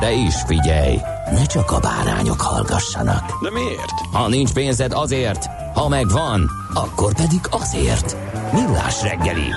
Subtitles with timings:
[0.00, 0.98] De is figyelj,
[1.30, 3.42] ne csak a bárányok hallgassanak.
[3.42, 3.90] De miért?
[4.12, 8.16] Ha nincs pénzed azért, ha megvan, akkor pedig azért.
[8.52, 9.48] Millás reggeli.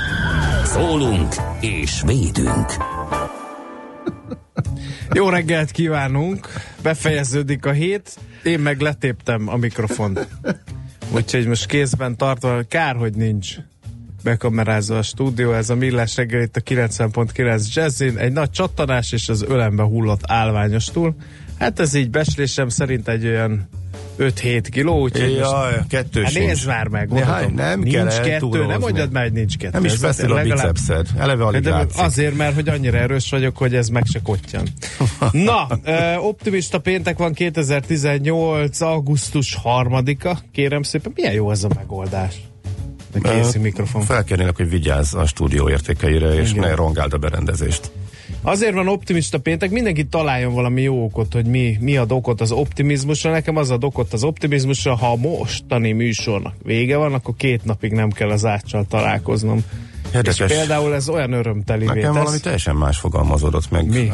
[0.64, 2.74] Szólunk és védünk.
[5.14, 6.48] Jó reggelt kívánunk!
[6.82, 10.28] Befejeződik a hét, én meg letéptem a mikrofont.
[11.16, 13.56] Úgyhogy most kézben tartva, kár, hogy nincs
[14.28, 19.30] bekamerázva a stúdió, ez a Millás reggel itt a 90.9 Jazzin, egy nagy csattanás és
[19.30, 21.16] az ölembe hullott állványostul.
[21.59, 23.70] Hát ez így beslésem szerint egy olyan
[24.20, 27.53] 5-7 kiló, úgyhogy Jaj, most, kettő hát nézd már meg, Néhány, mondhatom.
[27.55, 29.72] nem nincs kell kettő, nem mondjad már, hogy nincs kettő.
[29.73, 31.08] Nem is beszél a bicepszed.
[31.17, 32.02] Eleve alig de látszik.
[32.02, 34.67] azért, mert hogy annyira erős vagyok, hogy ez meg se kottyan.
[35.31, 35.67] Na,
[36.20, 38.81] optimista péntek van 2018.
[38.81, 40.38] augusztus 3-a.
[40.52, 42.47] Kérem szépen, milyen jó ez a megoldás?
[43.23, 44.02] Ö, mikrofon.
[44.02, 46.64] Felkérnélek, hogy vigyázz a stúdió értékeire, és Igen.
[46.70, 47.92] ne rongáld a berendezést.
[48.42, 52.52] Azért van optimista péntek, mindenki találjon valami jó okot, hogy mi, mi ad okot az
[52.52, 53.32] optimizmusra.
[53.32, 57.92] Nekem az ad okot az optimizmusra, ha a mostani műsornak vége van, akkor két napig
[57.92, 59.64] nem kell az áccsal találkoznom.
[60.14, 60.40] Érdekes.
[60.40, 62.42] És például ez olyan örömteli Nekem valami tesz.
[62.42, 63.88] teljesen más fogalmazódott meg.
[63.88, 64.12] Mi?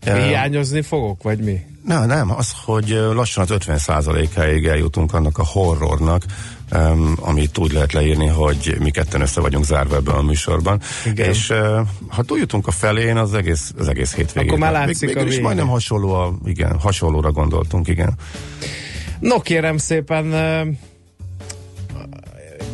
[0.00, 1.60] E, Hiányozni fogok, vagy mi?
[1.84, 6.24] Nem, nem, az, hogy lassan az 50%-áig eljutunk annak a horrornak,
[6.72, 10.80] um, amit úgy lehet leírni, hogy mi ketten össze vagyunk zárva ebben a műsorban.
[11.06, 11.28] Igen.
[11.28, 14.48] És uh, ha túljutunk a felén, az egész, az egész hétvégén.
[14.48, 18.14] Akkor már látszik Még, a is majdnem hasonló, a, igen, hasonlóra gondoltunk, igen.
[19.20, 20.62] No kérem szépen, ö,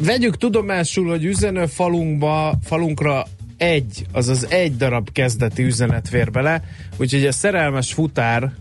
[0.04, 6.64] vegyük tudomásul, hogy üzenő falunkba, falunkra egy, azaz egy darab kezdeti üzenet fér bele,
[6.96, 8.52] úgyhogy a szerelmes futár,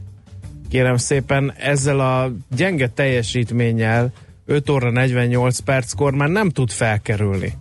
[0.69, 4.11] kérem szépen, ezzel a gyenge teljesítménnyel
[4.45, 7.53] 5 óra 48 perckor már nem tud felkerülni.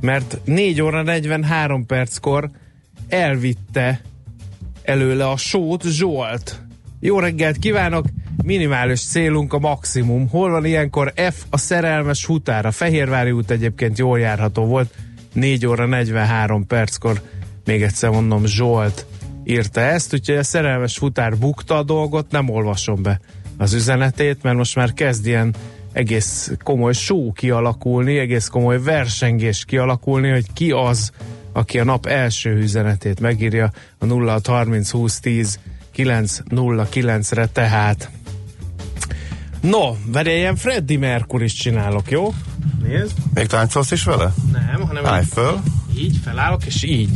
[0.00, 2.50] Mert 4 óra 43 perckor
[3.08, 4.00] elvitte
[4.82, 6.62] előle a sót Zsolt.
[7.00, 8.06] Jó reggelt kívánok!
[8.46, 10.28] Minimális célunk a maximum.
[10.28, 12.70] Hol van ilyenkor F a szerelmes futára?
[12.70, 14.94] Fehérvári út egyébként jól járható volt.
[15.32, 17.20] 4 óra 43 perckor,
[17.64, 19.06] még egyszer mondom, Zsolt
[19.44, 23.20] írta ezt, úgyhogy a szerelmes futár bukta a dolgot, nem olvasom be
[23.56, 25.54] az üzenetét, mert most már kezd ilyen
[25.92, 31.10] egész komoly show kialakulni, egész komoly versengés kialakulni, hogy ki az,
[31.52, 35.58] aki a nap első üzenetét megírja a 0630 20 10
[35.96, 38.10] 909-re tehát.
[39.68, 42.34] No, várj, ilyen Freddie Mercury is csinálok, jó?
[42.82, 43.12] Nézd.
[43.34, 44.32] Még táncolsz is vele?
[44.52, 45.60] Nem, hanem Állj így, föl.
[45.98, 47.10] így felállok, és így.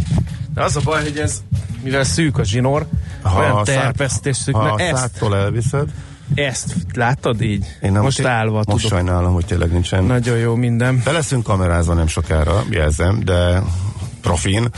[0.55, 1.43] De az a baj, hogy ez,
[1.83, 2.87] mivel szűk a zsinór,
[3.37, 5.88] olyan a szá- terpesztés szűk, ha mert ezt, elviszed.
[6.34, 7.77] ezt látod így?
[7.83, 8.91] Én nem, Most té- állva Most tudok.
[8.91, 10.05] sajnálom, hogy tényleg nincsen.
[10.05, 11.00] Nagyon jó minden.
[11.05, 13.62] Be leszünk kamerázva nem sokára, jelzem, de
[14.21, 14.69] profin.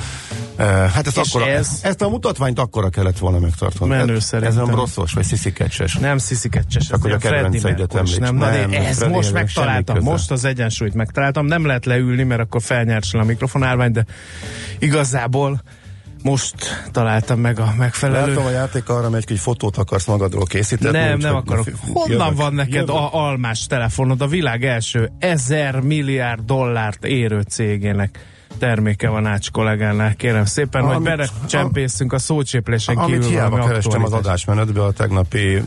[0.56, 1.78] Hát ezt, akkora, ez?
[1.82, 3.90] ezt a mutatványt akkora kellett volna megtartani.
[3.90, 4.58] Menő ez, szerintem.
[4.58, 5.94] Ez nem rosszos, vagy sziszikecses.
[5.94, 8.18] Nem sziszikecses, Akkor a kedvenceidet említs.
[8.18, 12.62] nem, Nem, nem, ez most megtaláltam, most az egyensúlyt megtaláltam, nem lehet leülni, mert akkor
[12.62, 14.04] felnyersen a mikrofonálvány, de
[14.78, 15.62] igazából
[16.22, 16.54] most
[16.90, 18.28] találtam meg a megfelelő...
[18.34, 20.98] Látom a játék arra megy, hogy fotót akarsz magadról készíteni.
[20.98, 21.66] Nem, nem akarok.
[21.92, 22.36] Honnan Jövök.
[22.36, 22.94] van neked Jövök.
[22.94, 24.20] a almás telefonod?
[24.20, 28.18] A világ első ezer milliárd dollárt érő cégének
[28.58, 30.14] terméke van Ács kollégánál.
[30.14, 35.62] Kérem szépen, hogy Amit- belecsempészünk a szócséplésen kívül Amit hiába kerestem az adásmenetbe a tegnapi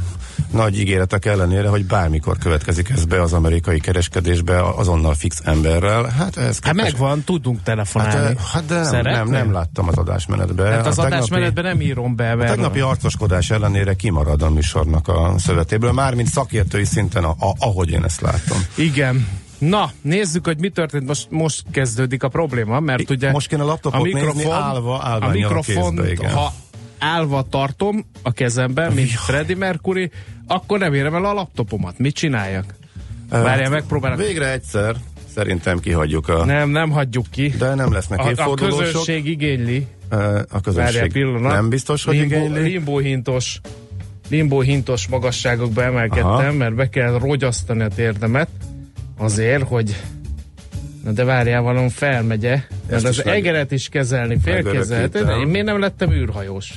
[0.51, 6.03] nagy ígéretek ellenére, hogy bármikor következik ez be az amerikai kereskedésbe azonnal fix emberrel.
[6.17, 8.25] Hát ez Hát megvan, tudunk Hát, telefonálni.
[8.37, 10.69] eh, hát de nem, nem, nem láttam az adásmenetbe.
[10.69, 15.07] Hát az A tegnapi- adásmenetben nem írom be, A tegnapi arcoskodás ellenére kimarad a műsornak
[15.07, 18.57] a szövetéből, mármint szakértői szinten, a, a, ahogy én ezt látom.
[18.75, 19.27] Igen.
[19.57, 21.07] Na, nézzük, hogy mi történt.
[21.07, 26.31] Most, most kezdődik a probléma, mert ugye Most kéne a laptopot nézni, állva, a igen.
[26.31, 26.53] ha
[26.97, 30.11] állva tartom a kezemben, mint Freddie Mercury,
[30.47, 31.99] akkor nem érem el a laptopomat.
[31.99, 32.75] Mit csináljak?
[33.29, 34.17] Várjál, megpróbálok.
[34.17, 34.95] Végre egyszer
[35.33, 36.45] szerintem kihagyjuk a...
[36.45, 37.47] Nem, nem hagyjuk ki.
[37.47, 39.87] De nem lesznek A, a közönség igényli.
[40.09, 41.51] A Várjál közönség pillanat.
[41.51, 42.61] nem biztos, hogy limbo, igényli.
[42.61, 43.61] limbo hintos
[44.29, 46.51] limbo hintos magasságokba emelkedtem, Aha.
[46.51, 48.49] mert be kell rogyasztani a térdemet
[49.17, 49.95] azért, hogy
[51.03, 52.59] Na de várjál, valami felmegye,
[52.89, 55.15] mert az meg- egeret is kezelni, félkezelhet.
[55.15, 56.73] Én miért nem lettem űrhajós?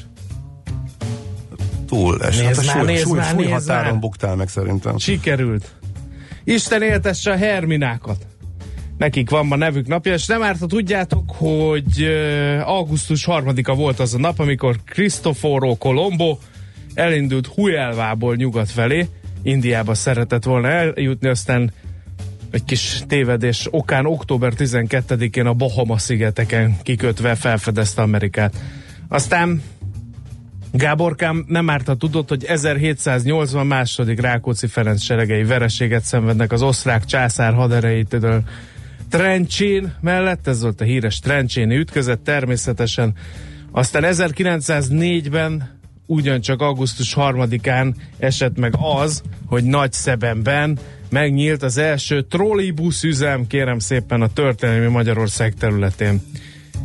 [1.87, 2.39] Túl es.
[2.41, 4.01] Nézd Hát a már, súly, súly, már, súly határon már.
[4.01, 4.99] buktál meg szerintem.
[4.99, 5.71] Sikerült.
[6.45, 8.27] Isten éltesse a herminákat.
[8.99, 12.05] Nekik van ma nevük napja, és nem árt, ha tudjátok, hogy
[12.65, 16.39] augusztus 3-a volt az a nap, amikor Cristoforo Colombo
[16.95, 19.09] elindult Huelvából nyugat felé,
[19.43, 21.73] Indiába szeretett volna eljutni, aztán
[22.51, 28.55] egy kis tévedés okán október 12-én a Bahama szigeteken kikötve felfedezte Amerikát.
[29.09, 29.63] Aztán
[30.73, 37.05] Gáborkám nem árt, ha tudod, hogy 1780 második Rákóczi Ferenc seregei vereséget szenvednek az osztrák
[37.05, 38.43] császár haderejétől
[39.11, 43.15] Trencsén mellett, ez volt a híres Trencséni ütközet természetesen.
[43.71, 50.79] Aztán 1904-ben ugyancsak augusztus 3-án esett meg az, hogy Nagy Szebenben
[51.11, 56.21] megnyílt az első trollibusz üzem, kérem szépen, a történelmi Magyarország területén.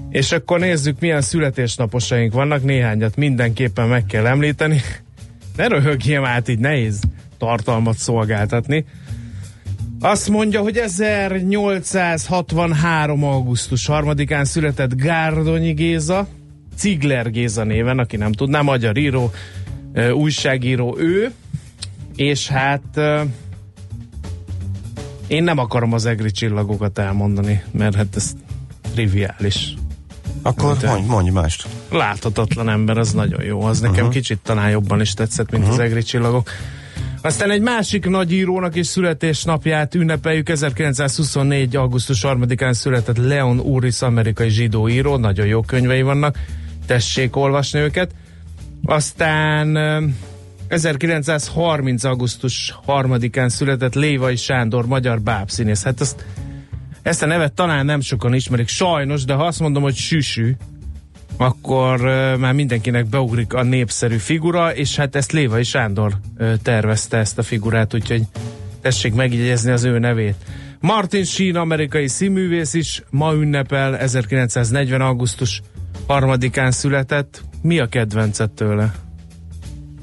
[0.10, 4.82] És akkor nézzük, milyen születésnaposaink vannak, néhányat mindenképpen meg kell említeni.
[5.56, 7.00] Ne röhögjél át, így nehéz
[7.38, 8.86] tartalmat szolgáltatni.
[10.00, 13.24] Azt mondja, hogy 1863.
[13.24, 16.28] augusztus 3-án született Gárdonyi Géza,
[16.76, 19.32] Cigler Géza néven, aki nem tudná, magyar író,
[20.14, 21.32] újságíró ő,
[22.16, 23.00] és hát
[25.34, 28.34] én nem akarom az egri csillagokat elmondani, mert hát ez
[28.94, 29.74] triviális.
[30.42, 31.68] Akkor mondj, mondj mást.
[31.92, 33.62] láthatatlan ember, az nagyon jó.
[33.64, 34.14] Az nekem uh-huh.
[34.14, 35.80] kicsit talán jobban is tetszett, mint uh-huh.
[35.80, 36.50] az egri csillagok.
[37.22, 40.50] Aztán egy másik nagy írónak is születésnapját ünnepeljük.
[40.50, 41.76] 1924.
[41.76, 45.18] augusztus 3-án született Leon Uris, amerikai zsidó író.
[45.18, 46.38] Nagyon jó könyvei vannak.
[46.86, 48.12] Tessék olvasni őket.
[48.86, 49.78] Aztán
[50.74, 52.04] 1930.
[52.04, 55.84] augusztus 3-án született Lévai Sándor, magyar bábszínész.
[55.84, 56.26] Hát ezt,
[57.02, 60.56] ezt a nevet talán nem sokan ismerik, sajnos, de ha azt mondom, hogy Süsű,
[61.38, 67.18] akkor uh, már mindenkinek beugrik a népszerű figura, és hát ezt Lévai Sándor uh, tervezte
[67.18, 68.22] ezt a figurát, úgyhogy
[68.82, 70.36] tessék megjegyezni az ő nevét.
[70.80, 75.02] Martin Sheen, amerikai színművész is ma ünnepel, 1940.
[75.02, 75.62] augusztus
[76.08, 77.42] 3-án született.
[77.62, 79.03] Mi a kedvencet tőle?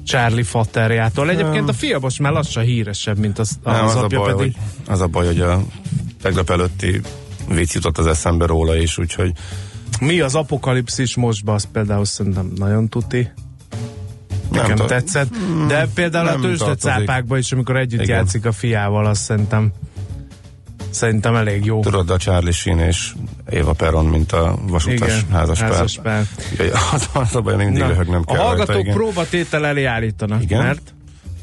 [0.05, 1.29] Charlie Fatterjától.
[1.29, 4.33] Egyébként a fia most már lassan híresebb, mint az, Nem, az az, a apja baj,
[4.33, 4.55] pedig.
[4.55, 5.61] hogy, az a baj, hogy a
[6.21, 7.01] tegnap előtti
[7.47, 9.31] vicc jutott az eszembe róla is, úgyhogy
[9.99, 13.31] Mi az apokalipszis mostban, az például szerintem nagyon tuti.
[14.51, 15.29] Nekem ta- tetszett.
[15.67, 18.15] De például a nem tőzsdecápákban is, amikor együtt Igen.
[18.15, 19.71] játszik a fiával, azt szerintem
[20.93, 21.81] szerintem elég jó.
[21.81, 23.13] Tudod, a Charlie Sheen és
[23.49, 25.71] Éva Perron, mint a vasutas Igen, házaspár.
[25.71, 26.25] házaspár.
[26.93, 30.63] Az, az a baj, mindig röhögnem a kell hallgatók rajta, próbatétel elé állítanak, Igen?
[30.63, 30.93] mert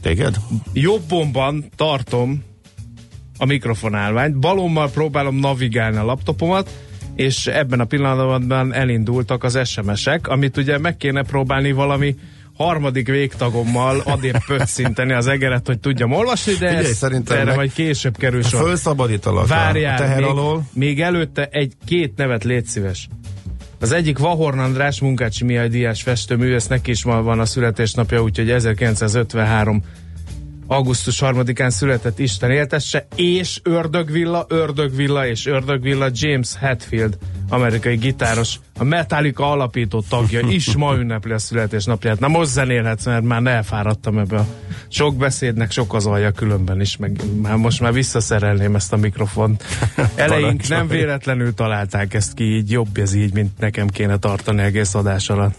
[0.03, 0.37] Téged?
[0.73, 2.45] jobbomban tartom
[3.39, 6.71] a mikrofonálványt, balommal próbálom navigálni a laptopomat,
[7.15, 12.17] és ebben a pillanatban elindultak az SMS-ek, amit ugye meg kéne próbálni valami
[12.59, 17.57] harmadik végtagommal adébb pöccinteni az egeret, hogy tudjam olvasni, de Figyelj, ez, szerintem erre meg-
[17.57, 18.61] majd később kerül sor.
[18.61, 20.65] Fölszabadítalak a Várjál, teher még, alól.
[20.73, 23.09] még előtte egy két nevet légy szíves.
[23.81, 28.51] Az egyik Vahorn András, Munkácsi Mihály Díjas festőművész, neki is ma van a születésnapja, úgyhogy
[28.51, 29.83] 1953
[30.67, 38.85] augusztus 3-án született Isten éltesse, és Ördögvilla, Ördögvilla és Ördögvilla James Hetfield, amerikai gitáros, a
[38.85, 42.21] Metallica alapító tagja is ma ünnepli a születésnapját.
[42.21, 44.47] Na most zenélhetsz, mert már elfáradtam ebbe a
[44.89, 49.65] sok beszédnek, sok az alja különben is, meg már most már visszaszerelném ezt a mikrofont.
[50.15, 54.95] Eleink nem véletlenül találták ezt ki, így jobb ez így, mint nekem kéne tartani egész
[54.95, 55.57] adás alatt.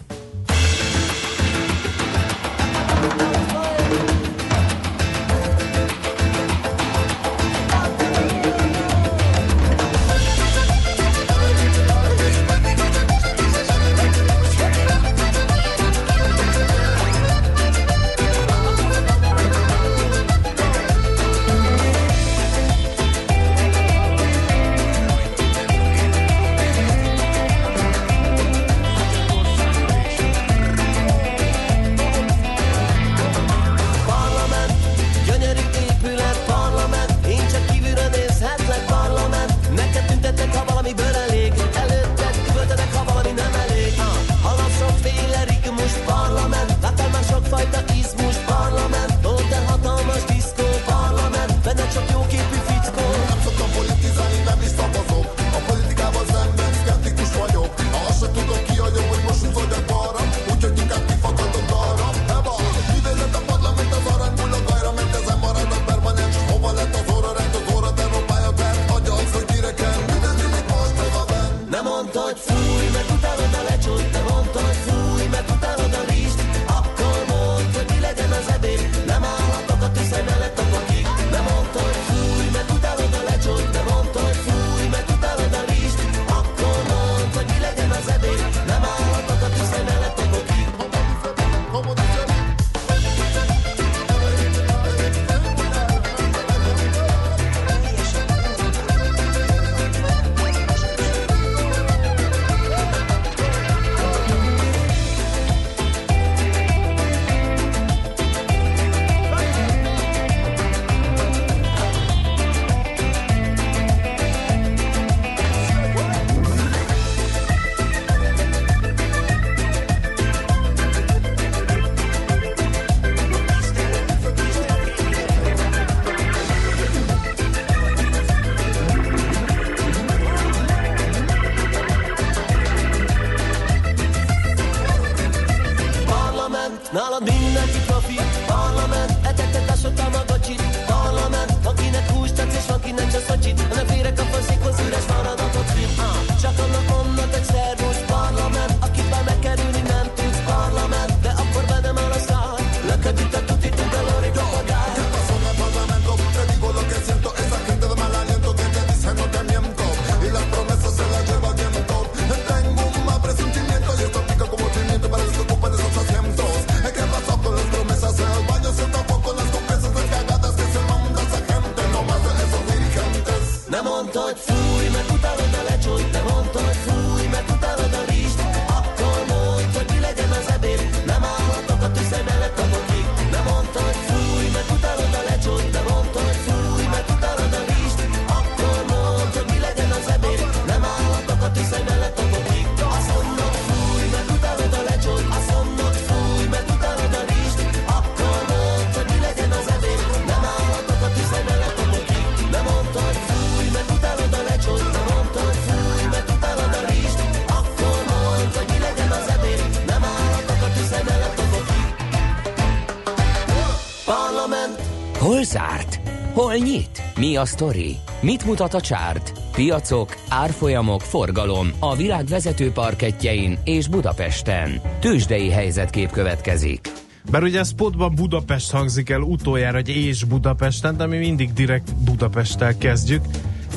[216.50, 217.02] Hol nyit?
[217.18, 217.96] Mi a sztori?
[218.22, 219.34] Mit mutat a csárt?
[219.52, 224.82] Piacok, árfolyamok, forgalom a világ vezető parketjein és Budapesten.
[225.00, 226.92] Tősdei helyzetkép következik.
[227.32, 232.78] Bár ugye spotban Budapest hangzik el utoljára, hogy és Budapesten, de mi mindig direkt Budapesttel
[232.78, 233.22] kezdjük.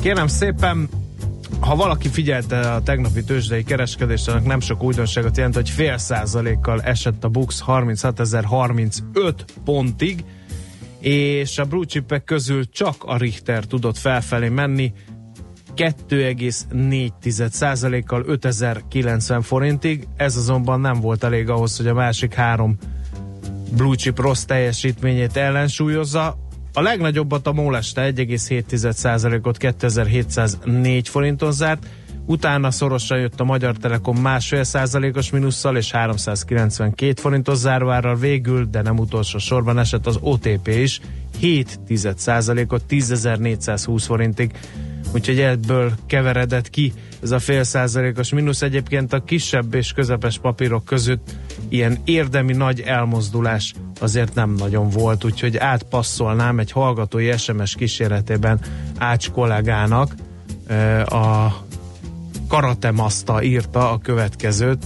[0.01, 0.89] Kérem szépen,
[1.59, 6.81] ha valaki figyelte a tegnapi tőzsdei kereskedést, annak nem sok újdonságot jelent, hogy fél százalékkal
[6.81, 9.33] esett a Bux 36.035
[9.65, 10.23] pontig,
[11.03, 14.93] és a blue chipek közül csak a Richter tudott felfelé menni,
[15.75, 20.07] 2,4%-kal 5090 forintig.
[20.15, 22.77] Ez azonban nem volt elég ahhoz, hogy a másik három
[23.75, 26.37] blue chip rossz teljesítményét ellensúlyozza.
[26.73, 31.87] A legnagyobbat a MOL este 1,7%-ot 2704 forinton zárt,
[32.25, 38.81] utána szorosan jött a Magyar Telekom másfél százalékos minusszal és 392 forintos zárvárral végül, de
[38.81, 40.99] nem utolsó sorban esett az OTP is
[41.39, 44.51] 7 ot 10.420 forintig
[45.13, 48.61] úgyhogy ebből keveredett ki ez a fél százalékos mínusz.
[48.61, 51.35] Egyébként a kisebb és közepes papírok között
[51.69, 58.59] ilyen érdemi nagy elmozdulás azért nem nagyon volt, úgyhogy átpasszolnám egy hallgatói SMS kíséretében
[58.97, 60.15] Ács kollégának
[61.05, 61.47] a
[62.47, 64.85] Karatemaszta írta a következőt.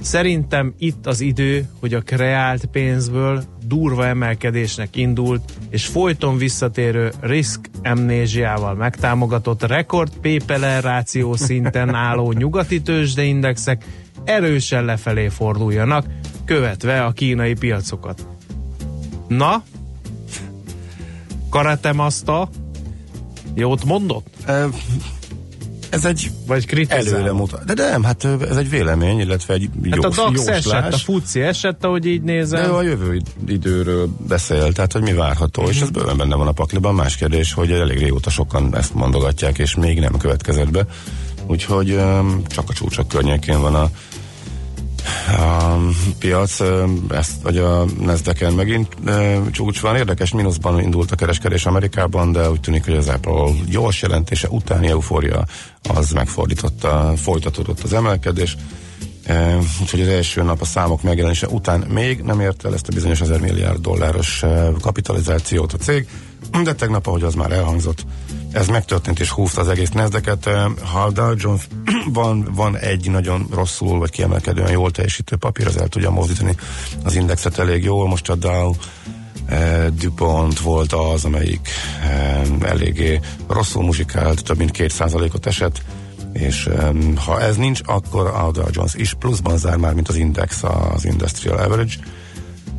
[0.00, 7.60] Szerintem itt az idő, hogy a kreált pénzből durva emelkedésnek indult, és folyton visszatérő risk
[7.82, 13.84] amnéziával megtámogatott rekord PPL ráció szinten álló nyugati tőzsdeindexek
[14.24, 16.06] erősen lefelé forduljanak,
[16.44, 18.26] követve a kínai piacokat.
[19.28, 19.62] Na,
[21.48, 22.48] Karatemaszta,
[23.54, 24.26] jót mondott?
[25.90, 27.08] Ez egy Vagy kritizáló?
[27.16, 27.64] előre mutat.
[27.64, 30.56] De nem, hát ez egy vélemény, illetve egy Hát jós, a DAX jóslás.
[30.64, 32.74] esett, a FUCI esett, ahogy így De ő nézem.
[32.74, 36.52] a jövő id- időről beszél, tehát hogy mi várható, és ez bőven benne van a
[36.52, 36.94] pakliban.
[36.94, 40.86] Más kérdés, hogy elég régóta sokan ezt mondogatják, és még nem következett be.
[41.46, 43.90] Úgyhogy öm, csak a csúcsok környékén van a,
[45.38, 45.76] a
[46.18, 46.60] piac,
[47.10, 49.96] ezt, vagy a nasdaq megint öm, csúcs van.
[49.96, 54.88] Érdekes, mínuszban indult a kereskedés Amerikában, de úgy tűnik, hogy az Apple gyors jelentése utáni
[54.88, 55.44] eufória
[55.94, 58.56] az megfordította, folytatódott az emelkedés.
[59.28, 62.92] E, úgyhogy az első nap a számok megjelenése után még nem érte el ezt a
[62.94, 64.44] bizonyos 1000 milliárd dolláros
[64.80, 66.08] kapitalizációt a cég,
[66.62, 68.04] de tegnap, ahogy az már elhangzott,
[68.52, 70.48] ez megtörtént és húzta az egész nezdeket.
[70.92, 71.68] Ha a Dow Jones
[72.12, 76.54] van, van egy nagyon rosszul vagy kiemelkedően jól teljesítő papír, az el tudja mozdítani
[77.04, 78.08] az indexet elég jól.
[78.08, 78.72] Most a Dow
[79.46, 81.68] e, DuPont volt az, amelyik
[82.02, 85.82] e, eléggé rosszul muzsikált, több mint két százalékot esett,
[86.32, 90.16] és um, ha ez nincs, akkor a Dow Jones is pluszban zár már, mint az
[90.16, 91.94] index, az Industrial Average.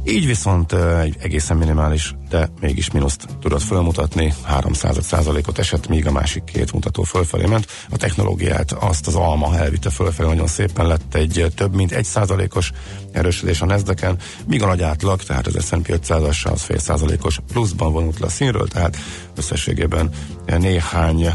[0.03, 6.11] Így viszont egy egészen minimális, de mégis mínuszt tudott fölmutatni, 300 százalékot esett, míg a
[6.11, 7.67] másik két mutató fölfelé ment.
[7.89, 12.71] A technológiát azt az alma elvitte fölfelé nagyon szépen, lett egy több mint egy százalékos
[13.11, 14.15] erősödés a nasdaq
[14.47, 18.29] míg a nagy átlag, tehát az S&P 500-as az fél százalékos pluszban vonult le a
[18.29, 18.97] színről, tehát
[19.35, 20.09] összességében
[20.45, 21.33] néhány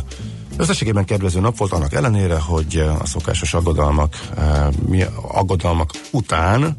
[0.57, 6.77] Összességében kedvező nap volt annak ellenére, hogy eh, a szokásos aggodalmak, eh, mi aggodalmak után,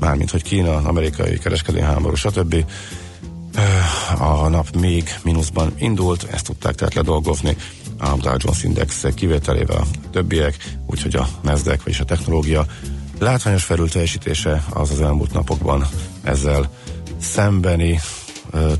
[0.00, 2.64] mármint hogy Kína, amerikai kereskedelmi háború, stb.
[3.54, 7.56] eh, a nap még mínuszban indult, ezt tudták tehát ledolgozni
[7.98, 12.66] a Dow Jones Index kivételével a többiek, úgyhogy a Nasdaq, vagyis a technológia
[13.18, 15.86] látványos felülteljesítése az az elmúlt napokban
[16.22, 16.70] ezzel
[17.20, 18.00] szembeni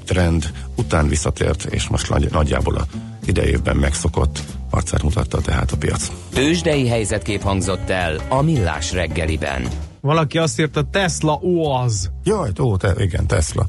[0.04, 2.86] trend után visszatért, és most nagy, nagyjából a
[3.26, 6.10] idejében megszokott arcát mutatta tehát a piac.
[6.32, 9.68] Tőzsdei helyzetkép hangzott el a Millás reggeliben.
[10.00, 12.10] Valaki azt írta, Tesla OAZ.
[12.24, 13.66] Jaj, ó, te, igen, Tesla.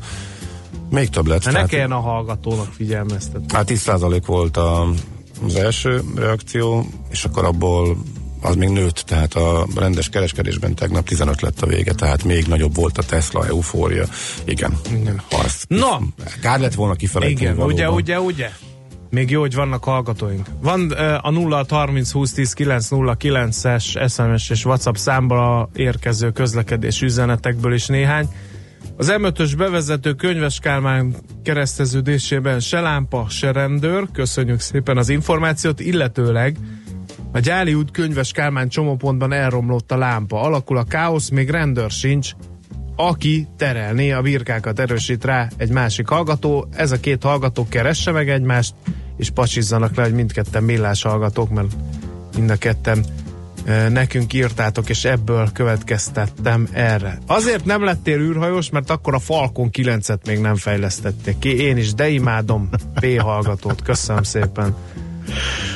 [0.90, 1.46] Még több lett.
[1.46, 3.46] Ne tehát- kelljen a hallgatónak figyelmeztetni.
[3.54, 4.90] Hát 10% volt a,
[5.46, 7.98] az első reakció, és akkor abból
[8.42, 12.76] az még nőtt, tehát a rendes kereskedésben tegnap 15 lett a vége, tehát még nagyobb
[12.76, 14.06] volt a Tesla eufória.
[14.44, 14.80] Igen.
[14.92, 15.22] Igen.
[15.32, 16.00] Ha ezt Na!
[16.42, 17.74] Kár lett volna kifelejteni Igen, valóban.
[17.76, 18.50] ugye, ugye, ugye?
[19.13, 20.47] Még jó, hogy vannak hallgatóink.
[20.62, 27.73] Van a 0 30 20 10 909 es SMS és WhatsApp számba érkező közlekedés üzenetekből
[27.73, 28.28] is néhány.
[28.97, 36.58] Az M5-ös bevezető könyves Kálmán kereszteződésében se lámpa, se rendőr, köszönjük szépen az információt, illetőleg
[37.32, 40.41] a Gyáli út könyves Kálmán csomópontban elromlott a lámpa.
[40.41, 42.32] Alakul a káosz, még rendőr sincs,
[42.95, 46.67] aki terelné a birkákat, erősít rá egy másik hallgató.
[46.71, 48.73] Ez a két hallgató keresse meg egymást,
[49.17, 51.76] és pacsizzanak le, hogy mindketten millás hallgatók, mert
[52.38, 53.06] mind a ketten
[53.65, 57.19] e, nekünk írtátok, és ebből következtettem erre.
[57.28, 61.58] Azért nem lettél űrhajós, mert akkor a Falcon 9-et még nem fejlesztették ki.
[61.58, 63.82] Én is, de imádom P hallgatót.
[63.82, 64.76] Köszönöm szépen.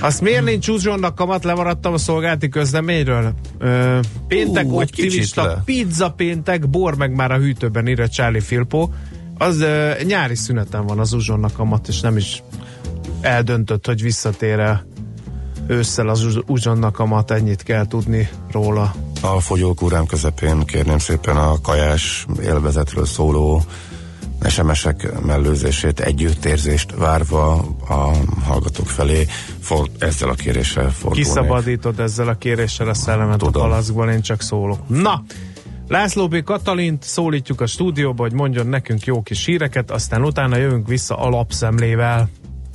[0.02, 1.44] Azt miért nincs uzsonnak kamat?
[1.44, 3.34] Lemaradtam a szolgálati közleményről.
[3.58, 8.90] Ö, péntek Ú, optimista, pizza péntek, bor meg már a hűtőben írja Charlie Filpo.
[9.38, 12.44] Az ö, nyári szüneten van az uzsonnak kamat, és nem is
[13.22, 14.86] eldöntött, hogy visszatér-e
[15.68, 18.94] ősszel az uz- uzsonnak kamat, ennyit kell tudni róla.
[19.22, 23.62] A fogyókúrám közepén kérném szépen a kajás élvezetről szóló
[24.50, 27.54] SMS-ek mellőzését, együttérzést várva
[27.90, 28.12] a
[28.46, 29.26] hallgatók felé
[29.60, 31.26] for, ezzel a kéréssel fordulnék.
[31.26, 33.62] Kiszabadítod ezzel a kéréssel a szellemet Tudom.
[33.62, 34.90] a palackból, én csak szólok.
[34.90, 35.24] Na,
[35.88, 36.44] László B.
[36.44, 42.30] Katalint szólítjuk a stúdióba, hogy mondjon nekünk jó kis híreket, aztán utána jövünk vissza alapszemlével.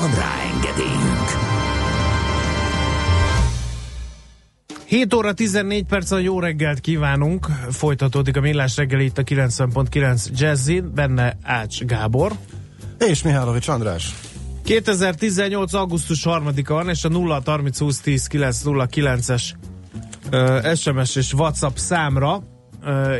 [0.00, 1.28] Van rá engedélyünk!
[4.86, 7.46] 7 óra 14 perc a jó reggelt kívánunk.
[7.70, 12.32] Folytatódik a millás reggeli itt a 90.9 Jazzin, benne Ács Gábor.
[12.98, 14.14] És Mihálovics András.
[14.64, 15.74] 2018.
[15.74, 19.42] augusztus 3-a van, és a 0 30 20 10 909-es
[20.30, 22.42] ö, SMS és WhatsApp számra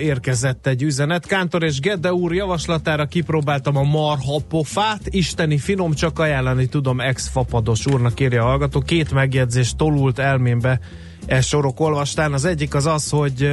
[0.01, 1.27] érkezett egy üzenet.
[1.27, 5.01] Kántor és Gedde úr javaslatára kipróbáltam a marha pofát.
[5.05, 8.81] Isteni finom, csak ajánlani tudom ex-fapados úrnak írja a hallgató.
[8.81, 10.81] Két megjegyzés tolult elmémbe
[11.27, 12.33] e sorok olvastán.
[12.33, 13.51] Az egyik az az, hogy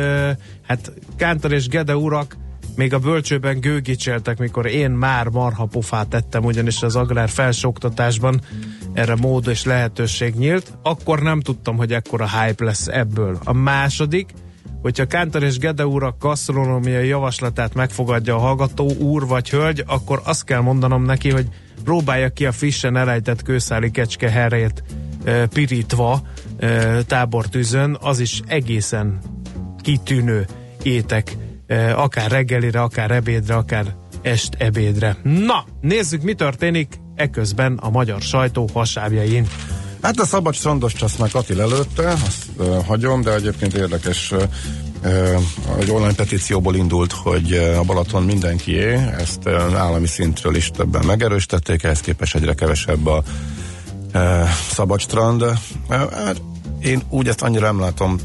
[0.67, 2.37] hát Kántor és Gede urak
[2.75, 8.41] még a bölcsőben gőgicseltek, mikor én már marha pofát tettem, ugyanis az agrár felsőoktatásban
[8.93, 10.73] erre mód és lehetőség nyílt.
[10.83, 13.37] Akkor nem tudtam, hogy ekkora hype lesz ebből.
[13.43, 14.29] A második,
[14.81, 20.43] hogyha Kántor és Gede urak gasztronómiai javaslatát megfogadja a hallgató úr vagy hölgy, akkor azt
[20.43, 21.47] kell mondanom neki, hogy
[21.83, 24.83] próbálja ki a frissen elejtett kőszáli kecske herét
[25.23, 26.21] e, pirítva
[26.59, 29.19] e, tábortűzön, az is egészen
[29.81, 30.45] kitűnő
[30.83, 31.35] étek,
[31.67, 35.15] eh, akár reggelire, akár ebédre, akár est ebédre.
[35.23, 39.47] Na, nézzük, mi történik eközben a magyar sajtó hasábjain.
[40.01, 44.43] Hát a szabad strandos csasz már Katil előtte, azt uh, hagyom, de egyébként érdekes, uh,
[45.79, 51.99] egy online petícióból indult, hogy a Balaton mindenkié, ezt állami szintről is többen megerősítették, ehhez
[51.99, 53.23] képest egyre kevesebb a
[54.13, 55.45] uh, szabad strand.
[55.89, 56.41] Hát
[56.81, 58.19] én úgy ezt annyira nem látom,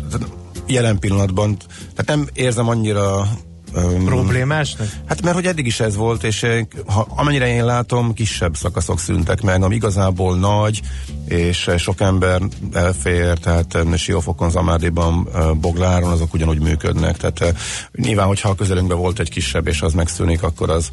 [0.67, 3.29] jelen pillanatban, tehát nem érzem annyira
[3.77, 4.89] um, Problémásnak?
[5.07, 8.99] Hát mert hogy eddig is ez volt, és eh, ha, amennyire én látom, kisebb szakaszok
[8.99, 10.81] szűntek meg, ami igazából nagy,
[11.29, 17.17] és eh, sok ember elfér, tehát eh, Siófokon, Zamádiban, eh, Bogláron, azok ugyanúgy működnek.
[17.17, 17.55] Tehát eh,
[17.93, 20.91] nyilván, hogyha a közelünkben volt egy kisebb, és az megszűnik, akkor az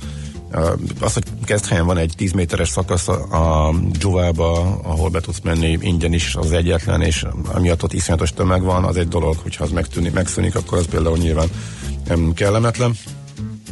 [0.99, 5.77] az, hogy Keszthelyen van egy 10 méteres szakasz a a Dzsuvába, ahol be tudsz menni
[5.81, 9.71] ingyen is az egyetlen, és amiatt ott iszonyatos tömeg van, az egy dolog, hogyha az
[9.71, 11.47] megtűnik, megszűnik, akkor az például nyilván
[12.07, 12.93] em, kellemetlen.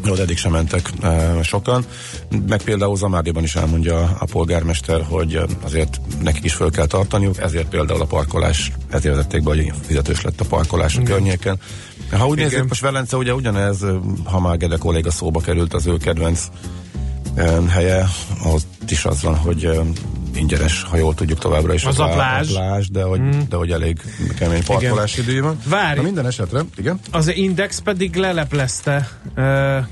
[0.07, 1.85] ott eddig sem mentek e, sokan.
[2.47, 7.39] Meg például Zamádiban is elmondja a polgármester, hogy e, azért nekik is föl kell tartaniuk,
[7.39, 11.59] ezért például a parkolás, ezért vezették be, hogy fizetős lett a parkolás a környéken.
[12.11, 12.49] Ha úgy Igen.
[12.49, 13.91] nézzük, most Velence ugye ugyanez, e,
[14.23, 16.47] ha már Gede kolléga szóba került, az ő kedvenc
[17.69, 18.05] helye,
[18.45, 19.79] ott is az van, hogy
[20.35, 21.85] ingyenes, ha jól tudjuk továbbra is.
[21.85, 22.49] Az a lá- plázs.
[22.49, 23.39] A plázs de, hogy, mm.
[23.49, 24.01] de hogy elég
[24.37, 25.57] kemény parkolási díj van.
[25.67, 25.97] Várj.
[25.97, 26.99] Na minden esetre, igen.
[27.11, 29.09] Az Index pedig leleplezte,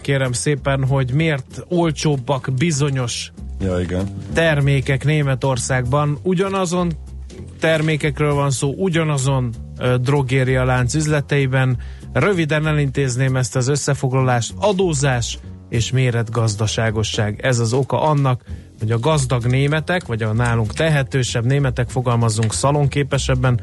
[0.01, 4.07] kérem szépen, hogy miért olcsóbbak bizonyos Ja, igen.
[4.33, 6.19] termékek Németországban.
[6.23, 6.91] Ugyanazon
[7.59, 9.53] termékekről van szó, ugyanazon
[10.01, 11.77] drogéria lánc üzleteiben.
[12.13, 14.53] Röviden elintézném ezt az összefoglalást.
[14.57, 17.39] Adózás és méretgazdaságosság.
[17.41, 18.41] Ez az oka annak,
[18.79, 23.61] hogy a gazdag németek, vagy a nálunk tehetősebb németek, fogalmazzunk szalonképesebben,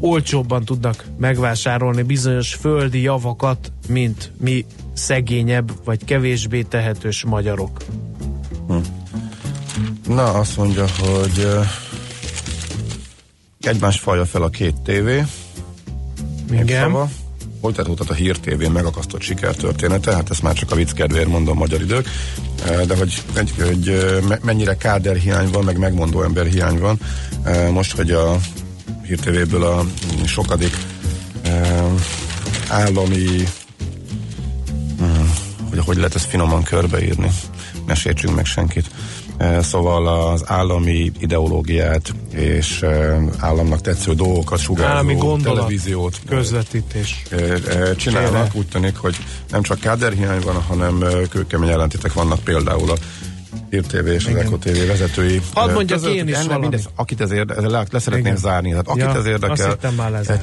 [0.00, 7.84] olcsóbban tudnak megvásárolni bizonyos földi javakat, mint mi szegényebb vagy kevésbé tehetős magyarok.
[10.06, 11.66] Na, azt mondja, hogy uh,
[13.60, 15.24] egymás falja fel a két tévé.
[16.50, 17.08] Népszava.
[17.62, 21.80] Folytatódhat a Hír TV megakasztott sikertörténete, hát ezt már csak a vicc kedvéért mondom magyar
[21.80, 22.08] idők,
[22.66, 26.78] Eh, de hogy, hogy, hogy eh, me- mennyire káder hiány van, meg megmondó ember hiány
[26.78, 26.98] van.
[27.42, 28.38] Eh, Most, hogy a
[29.02, 29.84] Hír TV-ből a
[30.26, 30.76] sokadik
[32.68, 33.44] állami
[35.70, 37.30] hogy hogy lehet ezt finoman körbeírni,
[37.86, 38.90] ne sértsünk meg senkit.
[39.36, 45.56] E, Szóval az állami ideológiát és e, államnak tetsző dolgokat Állami sugárzó gondolat.
[45.56, 47.22] televíziót e, Közvetítés.
[47.96, 48.54] csinálnak.
[48.54, 49.16] Úgy tűnik, hogy
[49.50, 52.94] nem csak káderhiány van, hanem kőkemény ellentétek vannak például a
[53.70, 55.40] Hír TV és az Eko TV vezetői.
[55.54, 56.14] Hadd mondjak között.
[56.14, 58.36] én is Ennek mindez, akit ez érdekel, le, le szeretném Igen.
[58.36, 58.70] zárni.
[58.70, 59.78] Tehát akit Ja, ez érdekel,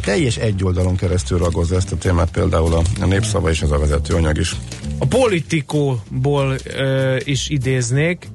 [0.01, 3.77] teljes egy oldalon keresztül ragozza ezt a témát, például a, a népszava és ez a
[3.79, 4.55] vezetőanyag is.
[4.97, 8.27] A politikóból ö, is idéznék,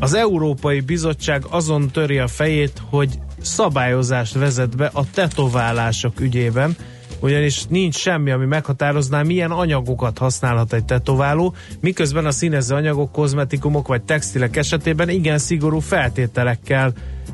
[0.00, 6.76] az Európai Bizottság azon töri a fejét, hogy szabályozást vezet be a tetoválások ügyében,
[7.20, 13.86] ugyanis nincs semmi, ami meghatározná, milyen anyagokat használhat egy tetováló, miközben a színező anyagok, kozmetikumok
[13.86, 16.92] vagy textilek esetében igen szigorú feltételekkel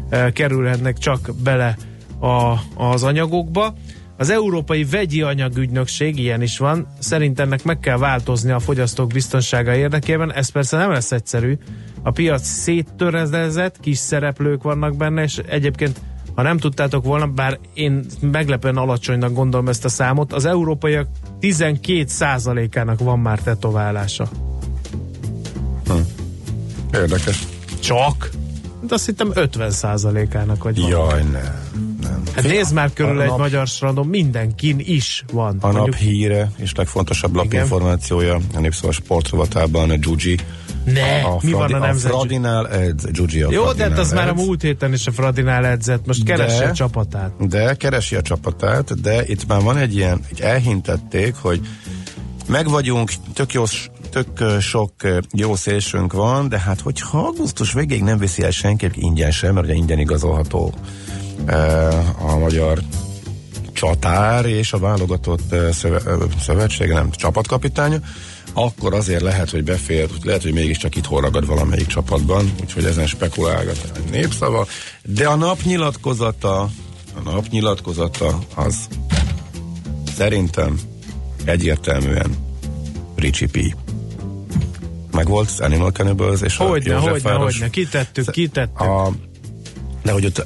[0.08, 1.76] e, kerülhetnek csak bele
[2.20, 3.74] a, az anyagokba.
[4.16, 9.74] Az Európai Vegyi Anyagügynökség, ilyen is van, szerint ennek meg kell változni a fogyasztók biztonsága
[9.74, 11.58] érdekében, ez persze nem lesz egyszerű.
[12.02, 16.00] A piac széttörezett, kis szereplők vannak benne, és egyébként
[16.34, 21.08] ha nem tudtátok volna, bár én meglepően alacsonynak gondolom ezt a számot, az európaiak
[21.40, 24.28] 12%-ának van már tetoválása.
[26.92, 27.46] Érdekes.
[27.80, 28.30] Csak?
[28.80, 30.78] De azt hittem 50%-ának vagy.
[30.88, 31.83] Jaj, nem.
[32.34, 35.56] Hát nézd már körül a egy nap- magyar strandon, mindenkin is van.
[35.60, 40.38] A nap híre és legfontosabb lapinformációja a Népszava sportrovatában a Gyugyi.
[40.84, 42.10] ne, a mi van a a nemzet?
[42.10, 44.44] Fradinál edz, Gyugyi a Jó, de hát az már a edz.
[44.46, 47.30] múlt héten is a Fradinál edzett, most keresse De- a csapatát.
[47.48, 51.60] De keresi a csapatát, de itt már van egy ilyen, így elhintették, hogy
[52.48, 53.64] meg vagyunk, tök jó,
[54.10, 54.92] tök sok
[55.32, 59.66] jó szélsőnk van, de hát hogyha augusztus végéig nem viszi el senki, ingyen sem, mert
[59.66, 60.72] ugye ingyen igazolható
[62.18, 62.78] a magyar
[63.72, 66.00] csatár és a válogatott szöve,
[66.40, 67.98] szövetség, nem csapatkapitánya,
[68.52, 73.78] akkor azért lehet, hogy befér, lehet, hogy mégiscsak itt ragad valamelyik csapatban, úgyhogy ezen spekulálgat
[73.94, 74.66] a népszava,
[75.02, 76.60] de a nap nyilatkozata,
[77.14, 78.88] a nap nyilatkozata az
[80.16, 80.78] szerintem
[81.44, 82.36] egyértelműen
[83.14, 83.76] Richie P.
[85.12, 88.80] Meg volt az Animal Cannibals és a Hogyne, József hogyne, hogyne, kitettük, kitettük.
[88.80, 89.12] A,
[90.04, 90.44] de hogy ott,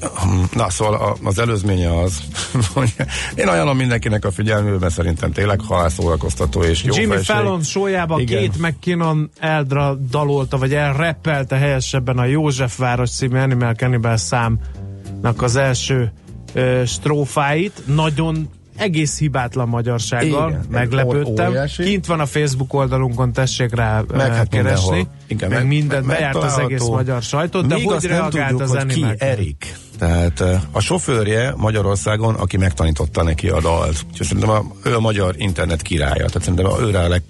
[0.54, 2.20] na szóval az előzménye az,
[2.74, 2.94] hogy
[3.34, 7.34] én ajánlom mindenkinek a figyelmébe, mert szerintem tényleg halálszórakoztató és jó Jimmy felség.
[7.34, 8.38] Fallon sójába Igen.
[8.38, 16.12] két McKinnon eldra dalolta, vagy elreppelte helyesebben a Józsefváros című Animal Cannibal számnak az első
[16.52, 17.82] ö, strófáit.
[17.86, 21.48] Nagyon egész hibátlan magyarsággal, Igen, meglepődtem.
[21.48, 21.82] óriási.
[21.82, 24.88] Kint van a Facebook oldalunkon, tessék rá Meg ö, hát keresni.
[24.90, 25.14] mindenhol.
[25.26, 28.60] Igen, meg, meg- mindent, meg- bejárt az egész magyar sajtot, de Még hogy reagált tudjuk,
[28.60, 29.76] az hogy ki Erik.
[29.98, 34.04] Tehát eh, a sofőrje Magyarországon, aki megtanította neki a dalt.
[34.10, 36.26] Úgyhogy szerintem a, ő a magyar internet királya.
[36.26, 37.22] Tehát szerintem ő rá leg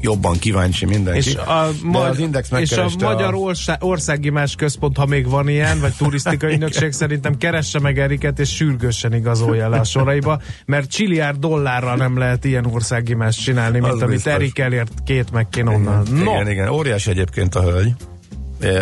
[0.00, 1.18] jobban kíváncsi mindenki.
[1.28, 5.48] És a, De ma- az Index és a Magyar Ország, Országimás Központ, ha még van
[5.48, 10.90] ilyen, vagy turisztikai ügynökség, szerintem keresse meg Eriket, és sürgősen igazolja le a soraiba, mert
[10.90, 14.32] csiliárd dollárral nem lehet ilyen országimást csinálni, mint Az amit biztos.
[14.32, 16.02] Erik elért két McKinnonnal.
[16.10, 17.92] No, Igen, igen, óriási egyébként a hölgy,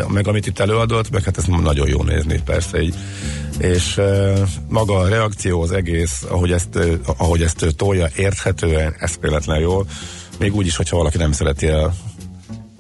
[0.09, 2.95] meg amit itt előadott, meg hát ez nagyon jó nézni, persze így.
[3.59, 4.33] És e,
[4.69, 6.79] maga a reakció, az egész, ahogy ezt,
[7.17, 9.87] ahogy ezt tolja érthetően, eszméletlen jól,
[10.39, 11.93] még úgy is, hogyha valaki nem szereti a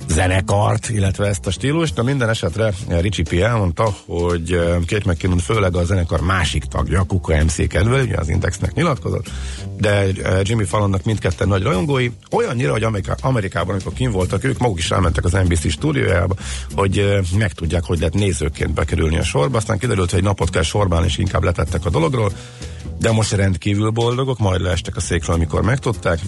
[0.08, 3.32] zenekart, illetve ezt a stílust, de minden esetre Ricsi P.
[3.32, 8.74] elmondta, hogy Kate McKinnon főleg a zenekar másik tagja, Kuka MC kedvel, ugye az Indexnek
[8.74, 9.30] nyilatkozott,
[9.78, 10.06] de
[10.42, 12.86] Jimmy Fallonnak mindketten nagy rajongói, olyannyira, hogy
[13.20, 16.34] Amerikában, amikor kim voltak, ők maguk is elmentek az NBC stúdiójába,
[16.74, 21.18] hogy megtudják, hogy lehet nézőként bekerülni a sorba, aztán kiderült, hogy napot kell sorbán, és
[21.18, 22.32] inkább letettek a dologról,
[22.98, 26.20] de most rendkívül boldogok, majd leestek a székről, amikor megtudták,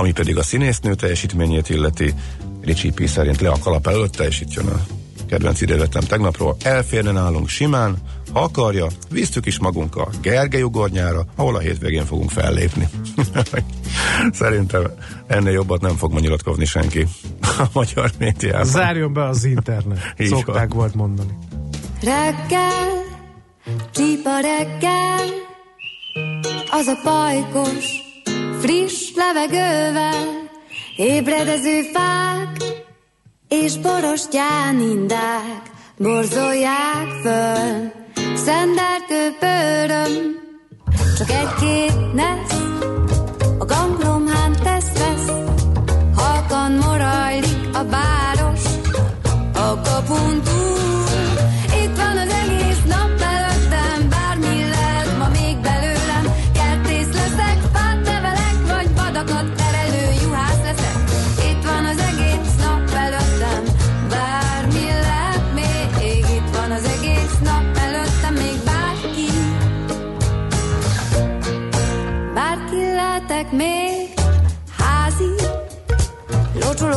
[0.00, 2.14] ami pedig a színésznő teljesítményét illeti,
[2.60, 3.08] Ricsi P.
[3.08, 4.80] szerint le a kalap előtte, és itt jön a
[5.28, 6.56] kedvenc idézetem tegnapról.
[6.62, 7.96] Elférne nálunk simán,
[8.32, 12.88] ha akarja, víztük is magunkkal Gergely ugornyára, ahol a hétvégén fogunk fellépni.
[14.40, 14.82] Szerintem
[15.26, 17.06] ennél jobbat nem fog ma nyilatkozni senki
[17.40, 18.64] a magyar médiában.
[18.64, 20.14] Zárjon be az internet.
[20.18, 20.78] Így Szokták van.
[20.78, 21.38] volt mondani.
[22.02, 23.02] Reggel,
[23.94, 25.26] csípa reggel,
[26.70, 28.08] az a pajkos,
[28.60, 30.50] friss levegővel,
[30.96, 32.56] ébredező fák
[33.48, 35.62] és borostyán indák
[35.96, 37.92] borzolják föl.
[38.34, 40.38] Szendertő pöröm,
[41.18, 42.60] csak egy-két nesz,
[43.58, 45.32] a ganglomhán tesz vesz,
[46.14, 48.19] halkan morajlik a város,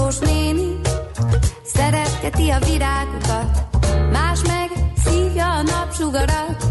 [0.03, 0.79] locsolós néni,
[1.63, 3.67] szeretgeti a virágokat,
[4.11, 4.71] más meg
[5.05, 6.62] szívja a napsugarat,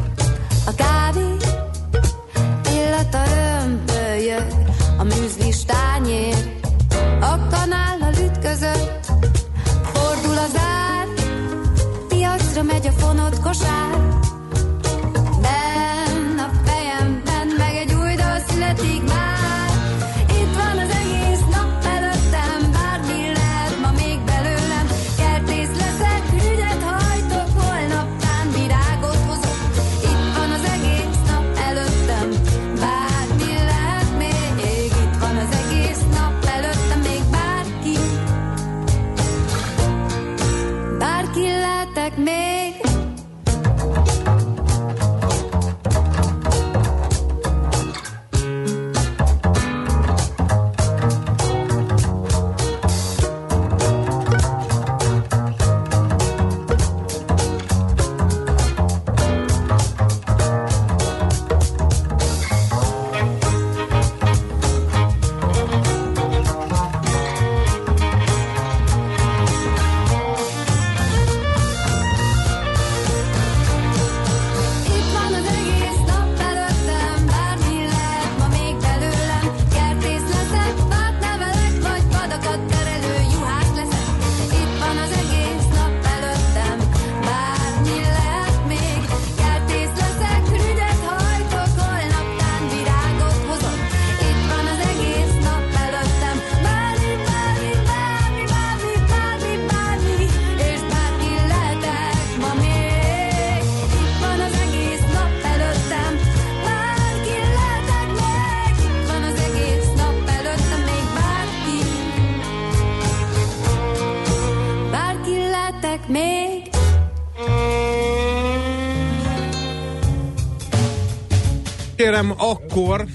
[122.12, 123.06] Kérem, akkor,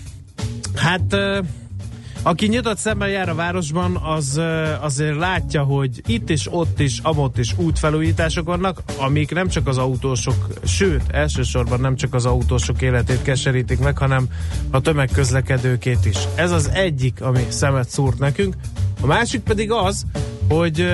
[0.75, 1.15] hát
[2.21, 4.41] aki nyitott szemmel jár a városban, az
[4.81, 9.77] azért látja, hogy itt is, ott is, amott is útfelújítások vannak, amik nem csak az
[9.77, 14.27] autósok, sőt, elsősorban nem csak az autósok életét keserítik meg, hanem
[14.71, 16.17] a tömegközlekedőkét is.
[16.35, 18.55] Ez az egyik, ami szemet szúrt nekünk.
[19.01, 20.05] A másik pedig az,
[20.49, 20.85] hogy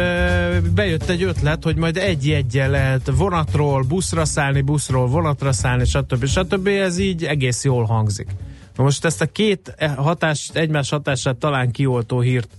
[0.74, 6.26] bejött egy ötlet, hogy majd egy jegyen lehet vonatról buszra szállni, buszról vonatra szállni, stb.
[6.26, 6.68] stb.
[6.68, 8.28] Ez így egész jól hangzik.
[8.76, 12.50] Most ezt a két hatás, egymás hatását talán kioltó hírt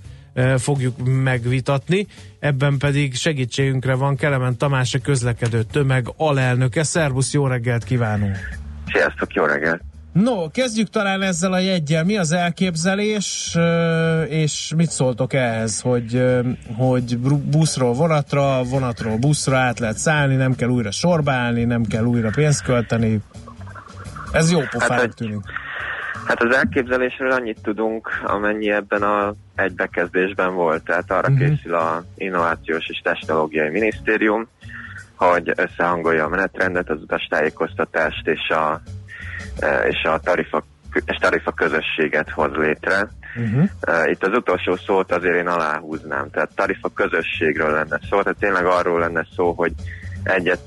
[0.58, 2.06] fogjuk megvitatni,
[2.38, 6.82] ebben pedig segítségünkre van Kelemen Tamás, a közlekedő tömeg alelnöke.
[6.82, 8.36] Szervusz, jó reggelt kívánunk!
[8.92, 9.82] Sziasztok, jó reggelt!
[10.14, 12.04] No, kezdjük talán ezzel a jeggyel.
[12.04, 13.56] Mi az elképzelés,
[14.28, 16.24] és mit szóltok ehhez, hogy,
[16.76, 17.18] hogy
[17.50, 22.62] buszról vonatra, vonatról buszra át lehet szállni, nem kell újra sorbálni, nem kell újra pénzt
[22.62, 23.20] költeni.
[24.32, 25.40] Ez jó pofának hogy- tűnik.
[26.26, 30.84] Hát az elképzelésről annyit tudunk, amennyi ebben a egy bekezdésben volt.
[30.84, 31.48] Tehát arra uh-huh.
[31.48, 34.48] készül a Innovációs és Technológiai Minisztérium,
[35.16, 38.80] hogy összehangolja a menetrendet, az utastájékoztatást és a,
[39.88, 40.64] és a tarifa,
[41.04, 43.08] és tarifa közösséget hoz létre.
[43.36, 43.68] Uh-huh.
[43.80, 48.66] E, Itt az utolsó szót azért én aláhúznám, tehát tarifa közösségről lenne szó, tehát tényleg
[48.66, 49.72] arról lenne szó, hogy
[50.24, 50.60] egyet,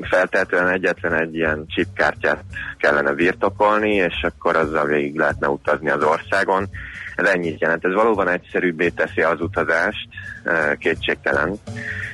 [0.00, 2.42] feltétlenül egyetlen egy ilyen chipkártyát
[2.78, 6.68] kellene birtokolni, és akkor azzal végig lehetne utazni az országon.
[7.16, 7.84] Ez ennyit jelent.
[7.84, 10.08] Ez valóban egyszerűbbé teszi az utazást,
[10.44, 11.54] eh, kétségtelen,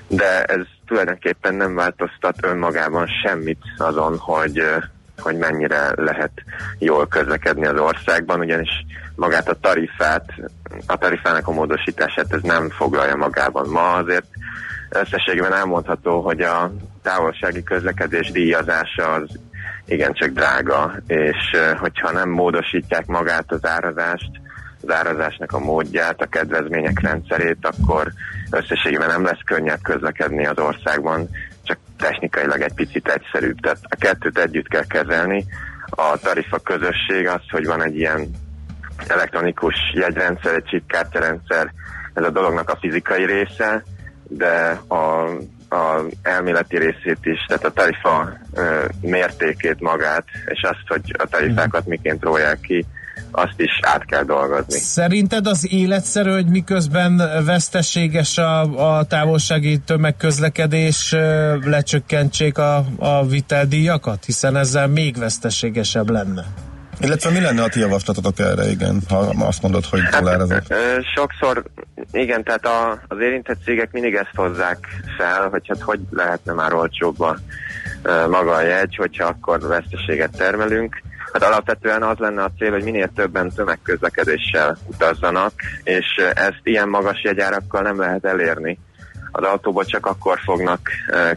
[0.09, 4.63] de ez tulajdonképpen nem változtat önmagában semmit azon, hogy
[5.23, 6.33] hogy mennyire lehet
[6.79, 8.71] jól közlekedni az országban, ugyanis
[9.15, 10.25] magát a tarifát,
[10.87, 13.69] a tarifának a módosítását ez nem foglalja magában.
[13.69, 14.27] Ma azért
[14.89, 19.39] összességében elmondható, hogy a távolsági közlekedés díjazása az
[19.87, 21.37] igencsak drága, és
[21.79, 24.31] hogyha nem módosítják magát az árazást,
[24.83, 28.13] az árazásnak a módját, a kedvezmények rendszerét, akkor
[28.51, 31.29] összességében nem lesz könnyebb közlekedni az országban,
[32.03, 33.61] technikailag egy picit egyszerűbb.
[33.61, 35.45] Tehát a kettőt együtt kell kezelni.
[35.91, 38.31] A tarifa közösség az, hogy van egy ilyen
[39.07, 41.73] elektronikus jegyrendszer, egy chipkártyarendszer,
[42.15, 43.83] ez a dolognak a fizikai része,
[44.29, 45.25] de a,
[45.75, 51.87] a elméleti részét is, tehát a tarifa ö, mértékét magát, és azt, hogy a tarifákat
[51.87, 52.87] miként rólják ki,
[53.31, 54.79] azt is át kell dolgozni.
[54.79, 58.61] Szerinted az életszerű, hogy miközben veszteséges a,
[58.97, 61.15] a távolsági tömegközlekedés,
[61.65, 64.25] lecsökkentsék a, a viteldíjakat?
[64.25, 66.45] Hiszen ezzel még veszteségesebb lenne.
[67.01, 70.71] Illetve mi lenne a ti javaslatotok erre, igen, ha azt mondod, hogy dolározott?
[70.71, 71.63] Ö, Sokszor,
[72.13, 74.79] igen, tehát a, az érintett cégek mindig ezt hozzák
[75.19, 77.39] fel, hogy hát hogy lehetne már olcsóbb a,
[78.29, 81.03] maga a jegy, hogyha akkor veszteséget termelünk.
[81.33, 87.23] Hát alapvetően az lenne a cél, hogy minél többen tömegközlekedéssel utazzanak, és ezt ilyen magas
[87.23, 88.79] jegyárakkal nem lehet elérni.
[89.33, 90.81] Az autóból csak akkor fognak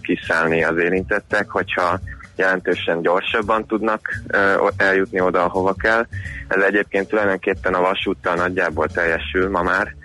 [0.01, 1.99] kiszállni az érintettek, hogyha
[2.35, 4.09] jelentősen gyorsabban tudnak
[4.77, 6.05] eljutni oda, ahova kell.
[6.47, 9.95] Ez egyébként tulajdonképpen a vasúttal nagyjából teljesül ma már.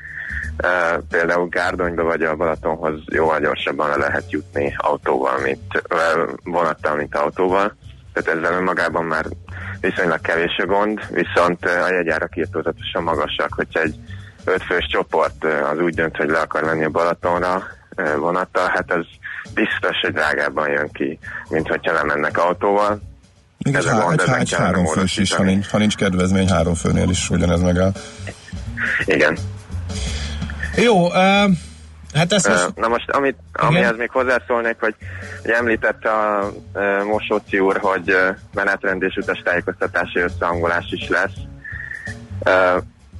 [1.11, 5.83] Például Gárdonyba vagy a Balatonhoz jóval gyorsabban le lehet jutni autóval, mint
[6.45, 7.77] vonattal, mint autóval.
[8.13, 9.27] Tehát ezzel önmagában már
[9.81, 13.55] viszonylag kevés a gond, viszont uh, a jegyárak írtózatosan magasak.
[13.55, 13.95] Hogyha egy
[14.45, 17.63] ötfős csoport uh, az úgy dönt, hogy le akar menni a Balatonra
[17.97, 19.07] uh, vonattal, hát az
[19.55, 21.19] biztos, hogy drágábban jön ki,
[21.49, 23.01] mint hogyha nem mennek autóval.
[23.73, 26.75] Ez a há- egy, ezen egy három fős is, ha nincs, ha nincs kedvezmény, három
[26.75, 27.93] főnél is ugyanez megáll.
[29.05, 29.39] Igen.
[30.77, 31.51] Jó, uh,
[32.15, 32.77] hát ezt most...
[32.77, 34.95] Na most, amit, amihez még hozzászólnék, hogy,
[35.43, 41.35] hogy említette a uh, Mosóci úr, hogy uh, menetrend és utastájékoztatási összehangolás is lesz.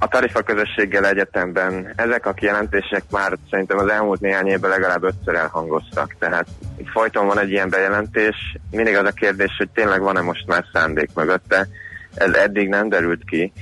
[0.03, 5.35] A tarifa közösséggel egyetemben ezek a kijelentések már szerintem az elmúlt néhány évben legalább ötször
[5.35, 6.15] elhangoztak.
[6.19, 6.47] Tehát
[6.93, 8.35] folyton van egy ilyen bejelentés,
[8.71, 11.67] mindig az a kérdés, hogy tényleg van-e most már szándék mögötte.
[12.13, 13.53] Ez eddig nem derült ki.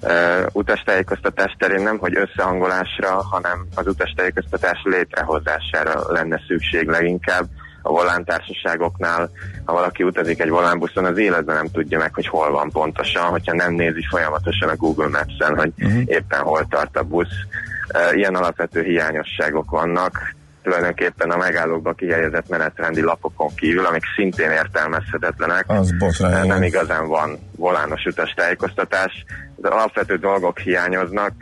[0.00, 7.44] Uh, utastájékoztatás terén nem, hogy összehangolásra, hanem az utastájékoztatás létrehozására lenne szükség leginkább.
[7.82, 9.30] A volántársaságoknál,
[9.64, 13.54] ha valaki utazik egy volánbuszon, az életben nem tudja meg, hogy hol van pontosan, hogyha
[13.54, 16.02] nem nézi folyamatosan a Google Maps-en, hogy uh-huh.
[16.06, 17.26] éppen hol tart a busz.
[17.94, 25.64] Uh, ilyen alapvető hiányosságok vannak tulajdonképpen a megállókba kihelyezett menetrendi lapokon kívül, amik szintén értelmezhetetlenek.
[25.66, 25.94] Az
[26.44, 29.24] nem igazán van volános utas tájékoztatás.
[29.60, 31.32] De alapvető dolgok hiányoznak.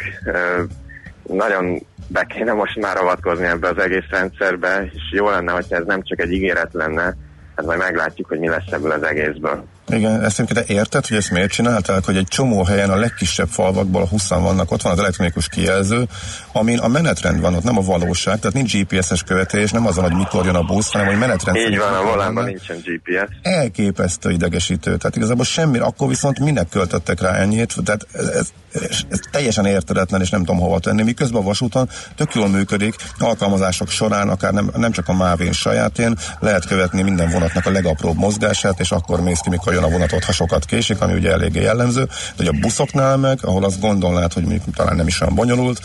[1.23, 5.85] Nagyon be kéne most már avatkozni ebbe az egész rendszerbe, és jó lenne, hogyha ez
[5.87, 7.17] nem csak egy ígéret lenne,
[7.57, 9.65] hát majd meglátjuk, hogy mi lesz ebből az egészből.
[9.89, 13.49] Igen, ezt egyébként te érted, hogy ezt miért csinálták, hogy egy csomó helyen a legkisebb
[13.49, 16.07] falvakból, a 20 vannak, ott van az elektronikus kijelző,
[16.53, 20.15] amin a menetrend van, ott nem a valóság, tehát nincs GPS-es követés, nem azon, hogy
[20.15, 21.57] mikor jön a busz, hanem hogy menetrend.
[21.57, 23.29] Így van, a volánban nincsen GPS.
[23.43, 24.97] elképesztő idegesítő.
[24.97, 29.67] Tehát igazából semmi, akkor viszont minek költöttek rá ennyit, tehát ez, ez, ez, ez teljesen
[29.67, 31.03] értedetlen, és nem tudom hova tenni.
[31.03, 36.19] Miközben a vasúton tök jól működik, alkalmazások során, akár nem, nem csak a mávén sajátén,
[36.41, 40.25] lehet követni minden vonatnak a legapróbb mozgását, és akkor mész ki, mikor jön a vonatot,
[40.25, 42.05] ha sokat késik, ami ugye eléggé jellemző.
[42.05, 45.81] De hogy a buszoknál meg, ahol azt gondolnád, hogy mondjuk talán nem is olyan bonyolult,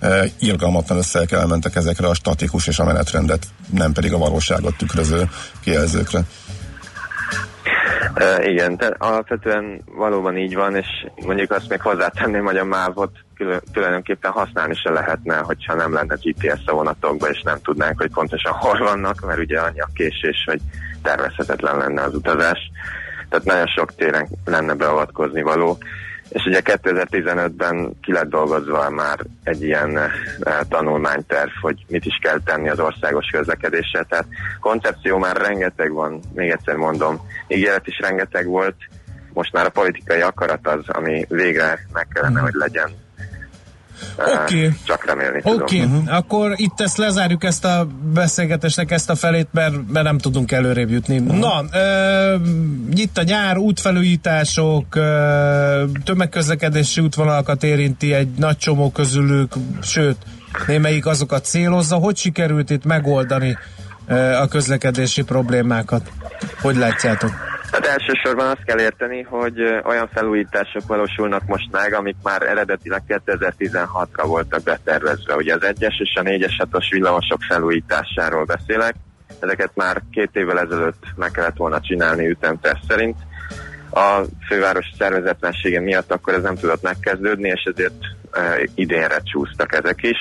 [0.00, 5.28] eh, irgalmatlan össze mentek ezekre a statikus és a menetrendet, nem pedig a valóságot tükröző
[5.60, 6.20] kijelzőkre.
[8.20, 10.86] Uh, igen, te, alapvetően valóban így van, és
[11.26, 16.16] mondjuk azt még hozzátenném, hogy a mávot külön, tulajdonképpen használni se lehetne, hogyha nem lenne
[16.20, 20.44] GPS a vonatokba, és nem tudnánk, hogy pontosan hol vannak, mert ugye annyi a késés,
[20.46, 20.60] hogy
[21.02, 22.58] tervezhetetlen lenne az utazás.
[23.36, 25.78] Tehát nagyon sok téren lenne beavatkozni való.
[26.28, 30.10] és ugye 2015-ben ki lett dolgozva már egy ilyen eh,
[30.68, 34.04] tanulmányterv, hogy mit is kell tenni az országos közlekedéssel.
[34.04, 34.26] Tehát
[34.60, 38.76] koncepció már rengeteg van, még egyszer mondom, ígéret is rengeteg volt,
[39.32, 42.90] most már a politikai akarat az, ami végre meg kellene, hogy legyen.
[44.42, 44.72] Oké.
[44.84, 45.40] Csak remélni.
[45.42, 46.02] Oké, okay.
[46.06, 50.90] akkor itt ezt lezárjuk ezt a beszélgetésnek ezt a felét, mert, mert nem tudunk előrébb
[50.90, 51.18] jutni.
[51.18, 52.34] Na, ö,
[52.94, 60.16] itt a nyár, útfelújítások, ö, tömegközlekedési útvonalakat érinti egy nagy csomó közülük, sőt,
[60.66, 61.96] némelyik azokat célozza.
[61.96, 63.58] Hogy sikerült itt megoldani
[64.06, 66.10] ö, a közlekedési problémákat?
[66.60, 67.45] Hogy látjátok?
[67.76, 74.24] Hát elsősorban azt kell érteni, hogy olyan felújítások valósulnak most meg, amik már eredetileg 2016-ra
[74.26, 75.34] voltak betervezve.
[75.34, 78.94] Ugye az 1-es és a 4-es 6-os villamosok felújításáról beszélek.
[79.40, 83.16] Ezeket már két évvel ezelőtt meg kellett volna csinálni ütemterv szerint.
[83.90, 88.04] A főváros szervezetlensége miatt akkor ez nem tudott megkezdődni, és ezért
[88.74, 90.18] idénre csúsztak ezek is,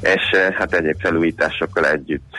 [0.00, 2.36] és hát egyéb felújításokkal együtt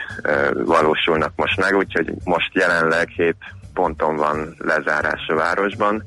[0.52, 3.36] valósulnak most meg, úgyhogy most jelenleg hét
[3.74, 6.04] ponton van lezárás a városban,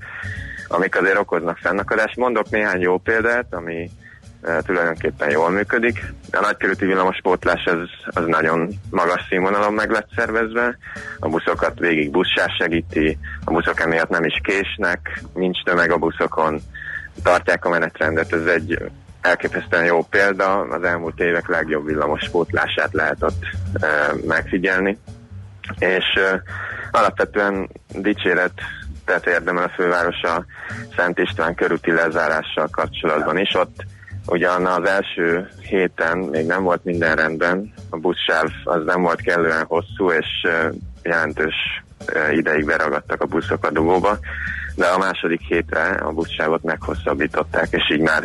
[0.68, 2.16] amik azért okoznak fennakadást.
[2.16, 3.90] Mondok néhány jó példát, ami
[4.42, 6.14] e, tulajdonképpen jól működik.
[6.32, 10.78] A nagykörúti villamospótlás az, az nagyon magas színvonalon meg lett szervezve,
[11.20, 16.60] a buszokat végig buszsás segíti, a buszok emiatt nem is késnek, nincs tömeg a buszokon,
[17.24, 18.92] tartják a menetrendet, ez egy
[19.22, 23.44] elképesztően jó példa, az elmúlt évek legjobb villamospótlását lehet ott
[23.74, 23.88] e,
[24.28, 24.98] megfigyelni,
[25.80, 26.42] és e,
[26.92, 28.52] alapvetően dicséret
[29.06, 30.46] tehát érdemel a főváros a
[30.96, 33.54] Szent István körúti lezárással kapcsolatban is.
[33.54, 33.86] Ott
[34.26, 39.66] ugyan az első héten még nem volt minden rendben, a buszsáv az nem volt kellően
[39.66, 40.70] hosszú, és ö,
[41.04, 41.56] jelentős
[42.32, 44.18] ideig beragadtak a buszok a dugóba,
[44.76, 48.24] de a második hétre a buszsávot meghosszabbították, és így már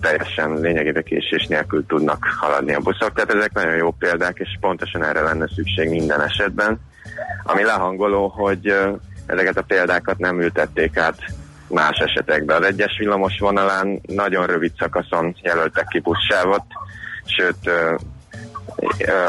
[0.00, 3.12] teljesen lényegében késés nélkül tudnak haladni a buszok.
[3.12, 6.80] Tehát ezek nagyon jó példák, és pontosan erre lenne szükség minden esetben.
[7.42, 8.74] Ami lehangoló, hogy
[9.26, 11.18] ezeket a példákat nem ültették át
[11.68, 12.62] más esetekben.
[12.62, 16.64] Az egyes villamos vonalán nagyon rövid szakaszon jelöltek ki buszsávot,
[17.24, 17.70] sőt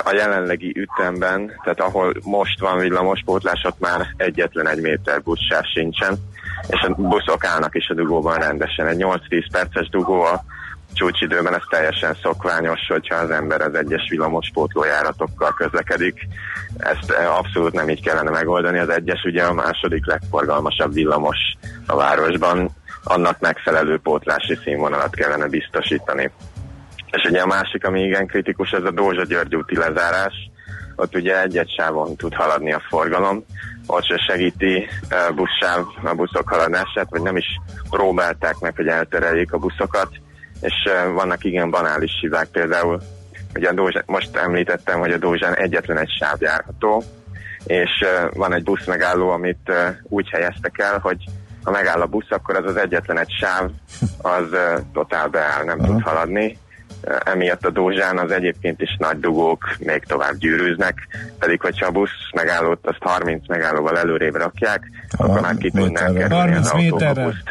[0.04, 6.18] a jelenlegi ütemben, tehát ahol most van villamospótlás, ott már egyetlen egy méter buszsáv sincsen,
[6.68, 8.88] és a buszok állnak is a dugóban rendesen.
[8.88, 10.44] Egy 8-10 perces dugó a
[10.94, 16.28] csúcsidőben ez teljesen szokványos, hogyha az ember az egyes villamospótlójáratokkal közlekedik.
[16.78, 18.80] Ezt eh, abszolút nem így kellene megoldani.
[18.80, 21.38] Az egyes ugye a második legforgalmasabb villamos
[21.86, 22.70] a városban,
[23.04, 26.32] annak megfelelő pótlási színvonalat kellene biztosítani.
[27.12, 30.34] És ugye a másik, ami igen kritikus, ez a Dózsa György úti lezárás.
[30.96, 33.46] Ott ugye egy-egy sávon tud haladni a forgalom,
[33.92, 34.88] ott se segíti
[35.36, 37.46] buszsáv a buszok haladását, vagy nem is
[37.90, 40.10] próbálták meg, hogy eltereljék a buszokat,
[40.62, 40.74] és
[41.14, 43.02] vannak igen banális hibák, például.
[43.56, 47.04] Ugye a Dózsán, most említettem, hogy a Dózsán egyetlen egy sáv járható,
[47.66, 49.72] és van egy busz megálló, amit
[50.04, 51.24] úgy helyeztek el, hogy
[51.64, 53.70] ha megáll a busz, akkor az az egyetlen egy sáv,
[54.22, 54.46] az
[54.94, 56.58] totál beáll, nem tud haladni.
[57.24, 61.08] Emiatt a Dózsán az egyébként is nagy dugók még tovább gyűrűznek,
[61.40, 64.84] pedig hogyha a busz megállót azt 30 megállóval előrébb rakják,
[65.18, 67.08] akkor már ki tudnánk kerülni 30 az méterrel.
[67.08, 67.44] autóbuszt.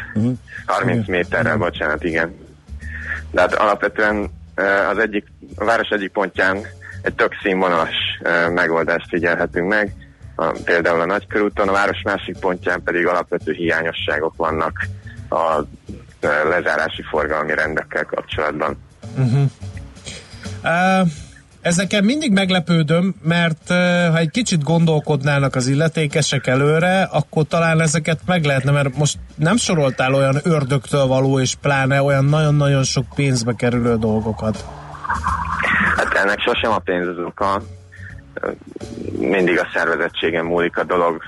[0.65, 2.35] 30 méterrel, bocsánat, igen.
[3.31, 4.29] De hát alapvetően
[4.91, 5.25] az egyik,
[5.55, 6.57] a város egyik pontján
[7.01, 7.95] egy tök színvonalas
[8.53, 9.93] megoldást figyelhetünk meg,
[10.35, 14.87] a, például a Nagykörúton, a város másik pontján pedig alapvető hiányosságok vannak
[15.29, 15.61] a
[16.49, 18.77] lezárási forgalmi rendekkel kapcsolatban.
[20.63, 21.07] Uh,
[21.61, 23.77] ezeken mindig meglepődöm, mert uh,
[24.07, 29.57] ha egy kicsit gondolkodnának az illetékesek előre, akkor talán ezeket meg lehetne, mert most nem
[29.57, 34.65] soroltál olyan ördögtől való, és pláne olyan nagyon-nagyon sok pénzbe kerülő dolgokat.
[35.95, 37.61] Hát ennek sosem a pénz az oka,
[39.19, 41.21] mindig a szervezettségen múlik a dolog,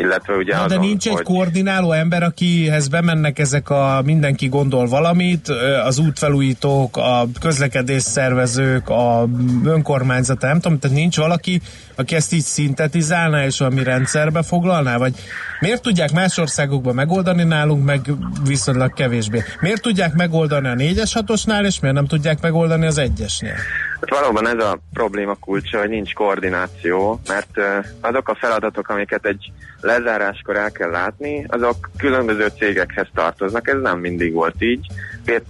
[0.00, 1.24] illetve ugye Na, de azon, nincs egy hogy...
[1.24, 5.48] koordináló ember, akihez bemennek ezek a mindenki gondol valamit,
[5.84, 9.28] az útfelújítók, a közlekedés szervezők, a
[9.64, 11.60] önkormányzat, nem tudom, tehát nincs valaki,
[11.94, 15.14] aki ezt így szintetizálná és valami rendszerbe foglalná, vagy
[15.60, 18.00] miért tudják más országokban megoldani nálunk, meg
[18.46, 19.42] viszonylag kevésbé?
[19.60, 23.56] Miért tudják megoldani a 4-es 6-osnál, és miért nem tudják megoldani az 1-esnél?
[24.00, 27.58] Hát valóban ez a probléma kulcsa, hogy nincs koordináció, mert
[28.00, 33.68] azok a feladatok, amiket egy lezáráskor el kell látni, azok különböző cégekhez tartoznak.
[33.68, 34.86] Ez nem mindig volt így.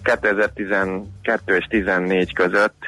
[0.05, 2.87] 2012 és 14 között,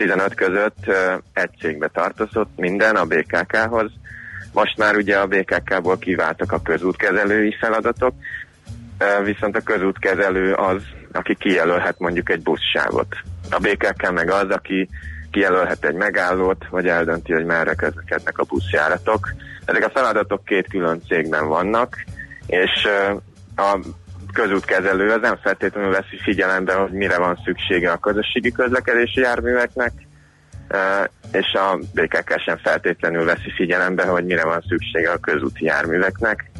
[0.00, 0.92] 15 között
[1.32, 3.90] egy cégbe tartozott minden a BKK-hoz.
[4.52, 8.14] Most már ugye a BKK-ból kiváltak a közútkezelői feladatok,
[9.24, 10.82] viszont a közútkezelő az,
[11.12, 13.16] aki kijelölhet mondjuk egy buszsávot.
[13.50, 14.88] A BKK meg az, aki
[15.30, 19.28] kijelölhet egy megállót, vagy eldönti, hogy merre közlekednek a buszjáratok.
[19.64, 21.96] Ezek a feladatok két külön cégben vannak,
[22.46, 22.88] és
[23.56, 23.78] a
[24.32, 29.92] közútkezelő az nem feltétlenül veszi figyelembe, hogy mire van szüksége a közösségi közlekedési járműveknek,
[31.32, 36.50] és a BKK sem feltétlenül veszi figyelembe, hogy mire van szüksége a közúti járműveknek.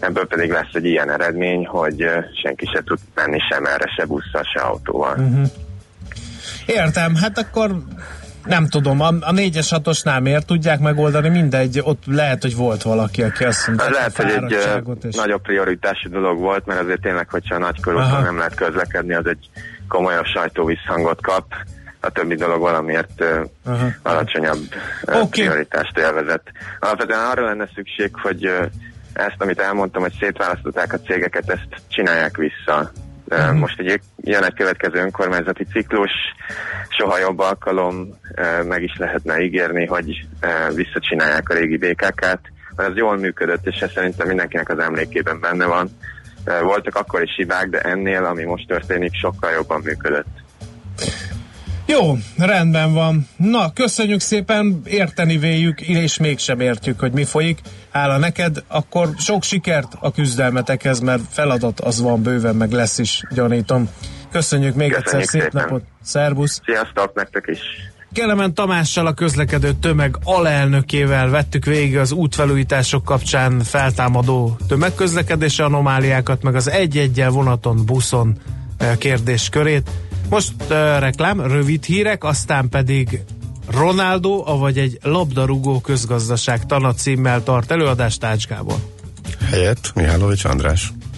[0.00, 2.10] Ebből pedig lesz egy ilyen eredmény, hogy
[2.42, 5.16] senki se tud menni sem erre, se busszal, se autóval.
[5.18, 5.46] Uh-huh.
[6.66, 7.70] Értem, hát akkor
[8.50, 13.22] nem tudom, a, a 4-es 6-osnál miért tudják megoldani, mindegy, ott lehet, hogy volt valaki,
[13.22, 15.14] aki azt mondta, lehet, hogy egy és...
[15.16, 18.22] nagyobb prioritású dolog volt, mert azért tényleg, hogyha a nagy körúton Aha.
[18.22, 19.50] nem lehet közlekedni, az egy
[19.88, 21.44] komolyabb sajtóvisszhangot kap.
[22.00, 23.24] A többi dolog valamiért
[23.64, 23.86] Aha.
[24.02, 24.58] alacsonyabb
[25.02, 25.42] Oké.
[25.42, 26.46] prioritást élvezett.
[26.80, 28.50] Alapvetően arra lenne szükség, hogy
[29.12, 32.90] ezt, amit elmondtam, hogy szétválasztották a cégeket, ezt csinálják vissza.
[33.30, 33.58] Uh-huh.
[33.58, 36.10] Most egy, jön egy következő önkormányzati ciklus,
[36.88, 38.18] soha jobb alkalom,
[38.64, 40.26] meg is lehetne ígérni, hogy
[40.74, 45.66] visszacsinálják a régi BKK-t, mert az jól működött, és ez szerintem mindenkinek az emlékében benne
[45.66, 45.88] van.
[46.62, 50.38] Voltak akkor is hibák, de ennél, ami most történik, sokkal jobban működött.
[51.90, 53.28] Jó, rendben van.
[53.36, 57.60] Na, köszönjük szépen, érteni véljük, és mégsem értjük, hogy mi folyik.
[57.90, 63.22] Hála neked, akkor sok sikert a küzdelmetekhez, mert feladat az van bőven, meg lesz is,
[63.34, 63.88] gyanítom.
[64.32, 65.62] Köszönjük még Köszönjük egyszer, szép szépen.
[65.62, 65.82] napot.
[66.02, 66.60] Szerbusz.
[66.64, 67.58] Sziasztok nektek is!
[68.12, 76.54] Kelemen Tamással a közlekedő tömeg alelnökével vettük végig az útfelújítások kapcsán feltámadó tömegközlekedési anomáliákat, meg
[76.54, 78.36] az egy-egyel vonaton, buszon
[78.78, 79.90] eh, kérdéskörét.
[80.30, 80.68] Most uh,
[80.98, 83.20] reklám, rövid hírek, aztán pedig
[83.70, 88.78] Ronaldo, avagy egy labdarúgó közgazdaság tana címmel tart előadást Ács Gábor.
[89.48, 90.92] Helyett Mihálovics András.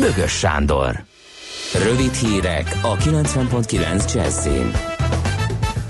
[0.00, 1.04] Bögös Sándor.
[1.74, 4.99] Rövid hírek a 90.9 Jazzin.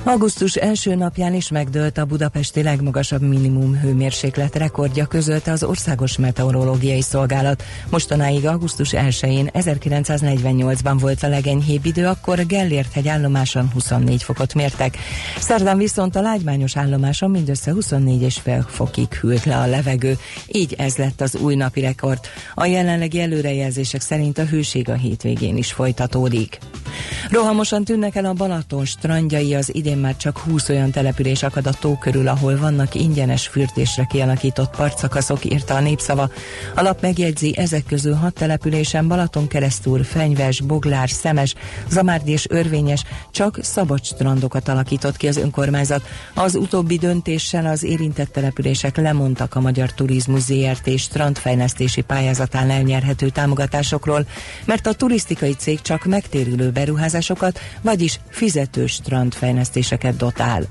[0.04, 7.02] Augusztus első napján is megdőlt a budapesti legmagasabb minimum hőmérséklet rekordja közölte az Országos Meteorológiai
[7.02, 7.62] Szolgálat.
[7.90, 14.96] Mostanáig augusztus 1-én 1948-ban volt a legenyhébb idő, akkor Gellért hegy állomáson 24 fokot mértek.
[15.38, 21.20] Szerdán viszont a lágymányos állomáson mindössze 24,5 fokig hűlt le a levegő, így ez lett
[21.20, 22.20] az új napi rekord.
[22.54, 26.58] A jelenlegi előrejelzések szerint a hőség a hétvégén is folytatódik.
[27.30, 31.72] Rohamosan tűnnek el a Balaton strandjai, az idén már csak 20 olyan település akad a
[31.72, 36.30] tó körül, ahol vannak ingyenes fürdésre kialakított partszakaszok, írta a népszava.
[36.74, 41.54] A lap megjegyzi, ezek közül hat településen Balaton keresztül, Fenyves, Boglár, Szemes,
[41.88, 46.02] Zamárdi és Örvényes csak szabad strandokat alakított ki az önkormányzat.
[46.34, 54.26] Az utóbbi döntéssel az érintett települések lemondtak a Magyar Turizmus ZRT strandfejlesztési pályázatán elnyerhető támogatásokról,
[54.64, 59.00] mert a turisztikai cég csak megtérülő beruházásokat, vagyis fizetős
[59.82, 60.62] strandfejlesztéseket dotál.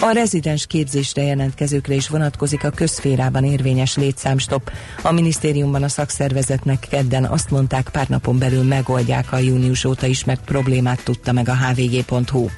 [0.00, 4.70] A rezidens képzésre jelentkezőkre is vonatkozik a közférában érvényes létszámstop.
[5.02, 10.44] A minisztériumban a szakszervezetnek kedden azt mondták, pár napon belül megoldják a június óta ismert
[10.44, 12.48] problémát, tudta meg a hvg.hu.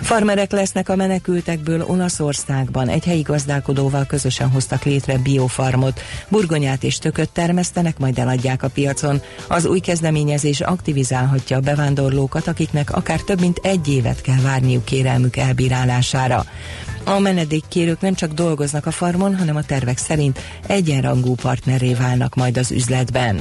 [0.00, 2.88] Farmerek lesznek a menekültekből Olaszországban.
[2.88, 6.00] Egy helyi gazdálkodóval közösen hoztak létre biofarmot.
[6.28, 9.22] Burgonyát és tököt termesztenek, majd eladják a piacon.
[9.48, 15.36] Az új kezdeményezés aktivizálhatja a bevándorlókat, akiknek akár több mint egy évet kell várniuk kérelmük
[15.36, 16.44] elbírálására.
[17.04, 22.56] A menedékkérők nem csak dolgoznak a farmon, hanem a tervek szerint egyenrangú partneré válnak majd
[22.56, 23.40] az üzletben.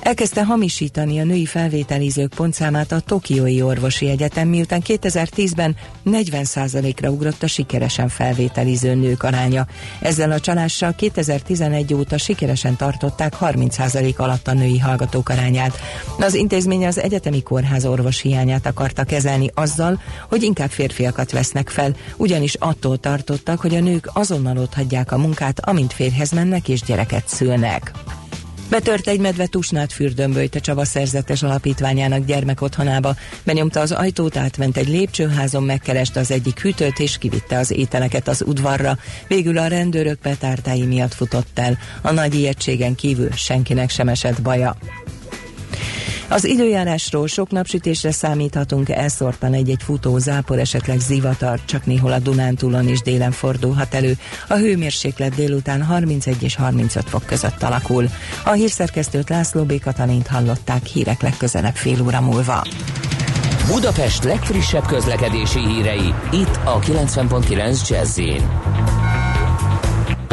[0.00, 5.76] Elkezdte hamisítani a női felvételizők pontszámát a Tokiói Orvosi Egyetem, miután 2010-ben
[6.06, 9.66] 40%-ra ugrott a sikeresen felvételiző nők aránya.
[10.00, 15.78] Ezzel a csalással 2011 óta sikeresen tartották 30% alatt a női hallgatók arányát.
[16.18, 21.96] Az intézmény az egyetemi kórház orvos hiányát akarta kezelni azzal, hogy inkább férfiakat vesznek fel,
[22.16, 27.28] ugyanis attól tartottak, hogy a nők azonnal otthagyják a munkát, amint férhez mennek és gyereket
[27.28, 27.92] szülnek.
[28.70, 33.14] Betört egy medve Tusnát fürdőmböjt a Csaba szerzetes alapítványának gyermekotthonába.
[33.44, 38.42] Benyomta az ajtót, átment egy lépcsőházon, megkereste az egyik hűtőt és kivitte az ételeket az
[38.46, 38.98] udvarra.
[39.28, 41.78] Végül a rendőrök petártái miatt futott el.
[42.02, 44.76] A nagy ijegységen kívül senkinek sem esett baja.
[46.28, 52.88] Az időjárásról sok napsütésre számíthatunk, elszortan egy-egy futó zápor, esetleg zivatar, csak néhol a Dunántúlon
[52.88, 54.16] is délen fordulhat elő.
[54.48, 58.08] A hőmérséklet délután 31 és 35 fok között alakul.
[58.44, 59.80] A hírszerkesztőt László B.
[59.80, 62.62] Katalint hallották hírek legközelebb fél óra múlva.
[63.66, 68.18] Budapest legfrissebb közlekedési hírei, itt a 90.9 jazz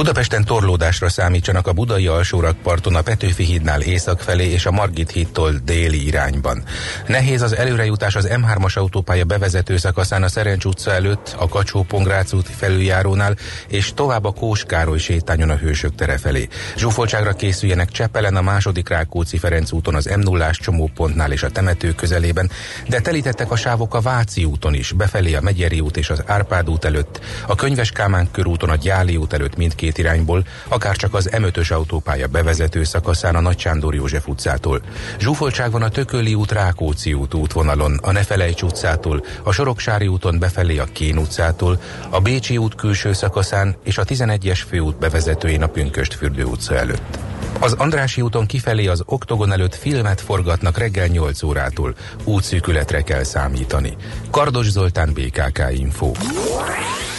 [0.04, 5.52] Budapesten torlódásra számítsanak a budai alsórakparton a Petőfi hídnál észak felé és a Margit hídtól
[5.66, 6.64] déli irányban.
[7.08, 12.34] Nehéz az előrejutás az M3-as autópálya bevezető szakaszán a Szerencs utca előtt, a kacsó pongrác
[12.34, 13.36] úti felüljárónál
[13.68, 16.48] és tovább a Kós Károly sétányon a Hősök tere felé.
[16.78, 22.52] Zsúfoltságra készüljenek Csepelen, a második Rákóczi Ferenc úton, az M0-ás csomópontnál és a temető közelében,
[22.88, 26.70] de telítettek a sávok a Váci úton is, befelé a Megyeri út és az Árpád
[26.70, 31.14] út előtt, a Könyves Kálmán körúton a Gyáli út előtt mindkét mindkét irányból, akár csak
[31.14, 34.82] az M5-ös autópálya bevezető szakaszán a Nagy Sándor József utcától.
[35.20, 40.78] Zsúfoltság van a Tököli út Rákóczi út útvonalon, a Nefelejts utcától, a Soroksári úton befelé
[40.78, 41.80] a Kén utcától,
[42.10, 47.18] a Bécsi út külső szakaszán és a 11-es főút bevezetőjén a Pünköst fürdő utca előtt.
[47.60, 51.96] Az Andrási úton kifelé az Oktogon előtt filmet forgatnak reggel 8 órától.
[52.24, 53.96] Útszűkületre kell számítani.
[54.32, 56.12] Kardos Zoltán, BKK Info.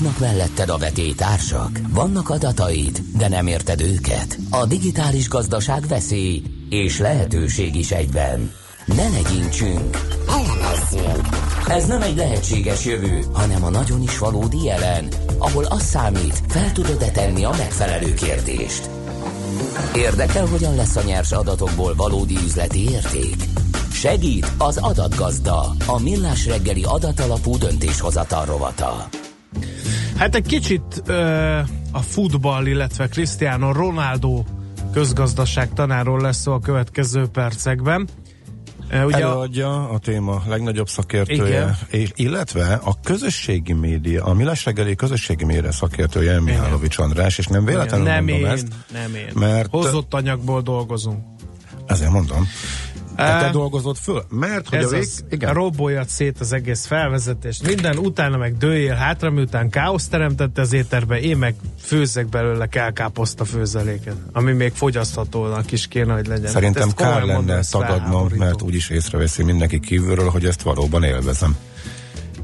[0.00, 1.80] Dolgoznak melletted a vetétársak?
[1.88, 4.38] Vannak adataid, de nem érted őket?
[4.50, 8.52] A digitális gazdaság veszély és lehetőség is egyben.
[8.84, 9.98] Ne legyintsünk!
[10.28, 11.28] Elemezzünk!
[11.68, 16.72] Ez nem egy lehetséges jövő, hanem a nagyon is valódi jelen, ahol az számít, fel
[16.72, 18.90] tudod-e tenni a megfelelő kérdést.
[19.94, 23.36] Érdekel, hogyan lesz a nyers adatokból valódi üzleti érték?
[23.92, 29.08] Segít az adatgazda, a millás reggeli adatalapú döntéshozatal rovata.
[30.20, 31.58] Hát egy kicsit ö,
[31.92, 34.44] a futball, illetve Cristiano Ronaldo
[34.92, 38.08] közgazdaság tanáról lesz szó a következő percekben.
[39.04, 42.10] Ugye Előadja a téma legnagyobb szakértője, Igen.
[42.14, 48.06] illetve a közösségi média, a Millás reggeli közösségi média szakértője Mihálovics András, és nem véletlenül
[48.06, 49.30] nem mondom én, ezt, nem én.
[49.34, 51.18] mert- Hozott anyagból dolgozunk.
[51.86, 52.48] ezért mondom.
[53.16, 54.24] Te, dolgozod föl?
[54.30, 55.00] Mert hogy Ez a vég...
[55.00, 55.54] az, igen.
[55.54, 57.66] roboljat szét az egész felvezetést.
[57.66, 63.44] Minden utána meg dőjél hátra, miután káosz teremtette az éterbe, én meg főzzek belőle kelkáposzta
[63.44, 66.50] főzeléket, ami még fogyaszthatónak is kéne, hogy legyen.
[66.50, 71.56] Szerintem komolyan kár lenne tagadnom, mert úgyis észreveszi mindenki kívülről, hogy ezt valóban élvezem.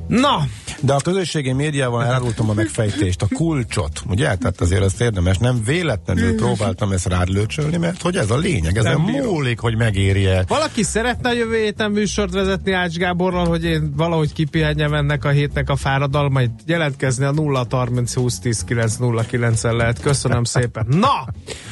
[0.06, 0.46] Na,
[0.80, 4.34] De a közösségi médiával elárultam a megfejtést, a kulcsot, ugye?
[4.34, 8.76] Tehát azért ezt érdemes, nem véletlenül próbáltam ezt rád lőcsölni, mert hogy ez a lényeg,
[8.76, 9.26] ezen Nem bírom.
[9.26, 10.44] múlik, hogy megéri-e.
[10.48, 15.28] valaki szeretne a jövő héten műsort vezetni Ács Gáborral, hogy én valahogy kipihenjem ennek a
[15.28, 20.00] hétnek a fáradalmait, jelentkezni a 0 30 20 10 9 0 9 lehet.
[20.00, 20.86] Köszönöm szépen.
[20.88, 21.26] Na!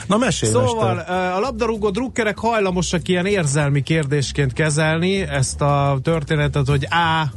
[0.07, 1.15] Na mesélj, Szóval mester.
[1.17, 7.33] ö, a labdarúgó drukkerek hajlamosak ilyen érzelmi kérdésként kezelni ezt a történetet, hogy A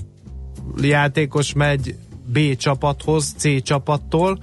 [0.82, 4.40] játékos megy B csapathoz, C csapattól,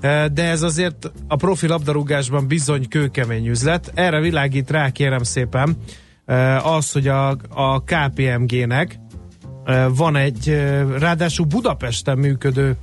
[0.00, 3.92] ö, de ez azért a profi labdarúgásban bizony kőkemény üzlet.
[3.94, 5.76] Erre világít rá, kérem szépen,
[6.24, 8.98] ö, az, hogy a, a KPMG-nek
[9.64, 10.48] ö, van egy,
[10.98, 12.76] ráadásul Budapesten működő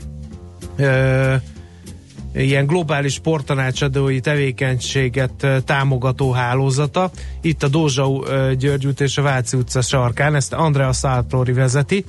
[2.36, 7.12] ilyen globális sporttanácsadói tevékenységet támogató hálózata.
[7.42, 8.10] Itt a Dózsa
[8.58, 12.06] György és a Váci utca sarkán, ezt Andrea Sartori vezeti.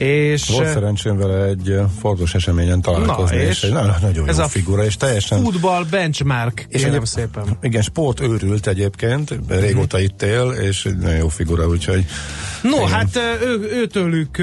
[0.00, 4.38] És Volt szerencsém vele egy fontos eseményen találkozni, Na, és, és egy nagyon, nagyon ez
[4.38, 5.42] jó a figura, és teljesen...
[5.42, 7.44] futball benchmark, És kérem szépen.
[7.62, 12.04] Igen, sport őrült egyébként, régóta itt él, és egy nagyon jó figura, úgyhogy
[12.62, 12.88] No, Igen.
[12.88, 14.38] hát ő, őtőlük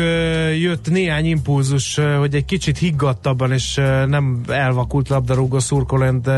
[0.60, 3.76] jött néhány impulzus, hogy egy kicsit higgadtabban és
[4.08, 6.30] nem elvakult labdarúgó szurkolent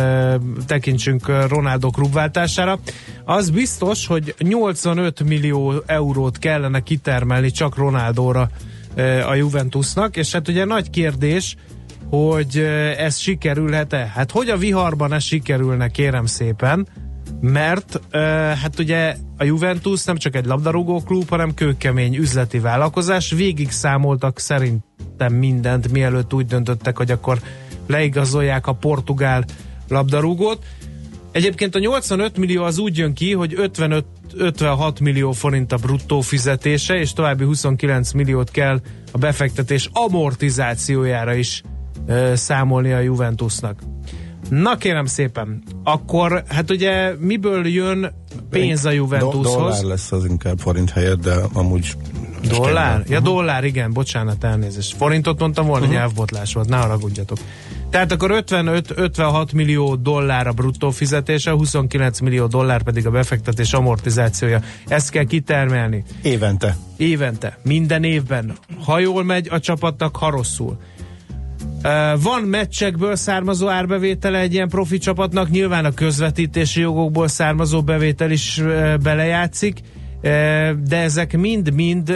[0.66, 2.80] tekintsünk Ronaldo klubváltására.
[3.26, 8.50] Az biztos, hogy 85 millió eurót kellene kitermelni csak Ronaldóra
[9.28, 11.56] a Juventusnak, és hát ugye nagy kérdés,
[12.10, 12.58] hogy
[12.98, 14.12] ez sikerülhet-e?
[14.16, 16.88] Hát hogy a viharban ez sikerülne, kérem szépen,
[17.42, 18.00] mert
[18.62, 23.32] hát ugye a Juventus nem csak egy labdarúgó klub, hanem kőkemény üzleti vállalkozás.
[23.32, 27.40] Végig számoltak szerintem mindent, mielőtt úgy döntöttek, hogy akkor
[27.88, 29.46] leigazolják a portugál
[29.88, 30.64] labdarúgót.
[31.32, 34.06] Egyébként a 85 millió az úgy jön ki, hogy 55
[34.38, 38.80] 56 millió forint a bruttó fizetése, és további 29 milliót kell
[39.12, 41.64] a befektetés amortizációjára is
[42.08, 43.80] ö, számolni a Juventusnak.
[44.50, 48.14] Na kérem szépen, akkor hát ugye miből jön
[48.50, 49.54] pénz a do- Juventushoz?
[49.54, 51.94] dollár lesz az inkább forint helyett, de amúgy
[52.48, 53.04] Dollár?
[53.08, 54.96] Ja, dollár, igen, bocsánat, elnézést.
[54.96, 56.00] Forintot mondtam volna, uh-huh.
[56.00, 57.38] nyelvbotlás volt, ne haragudjatok.
[57.90, 64.62] Tehát akkor 55-56 millió dollár a bruttó fizetése, 29 millió dollár pedig a befektetés amortizációja.
[64.88, 66.04] Ezt kell kitermelni.
[66.22, 66.78] évente.
[66.98, 68.58] Évente, minden évben.
[68.86, 70.78] Ha jól megy a csapatnak, ha rosszul.
[72.22, 78.64] Van meccsekből származó árbevétele egy ilyen profi csapatnak, nyilván a közvetítési jogokból származó bevétel is
[79.04, 79.82] belejátszik,
[80.22, 82.10] de ezek mind-mind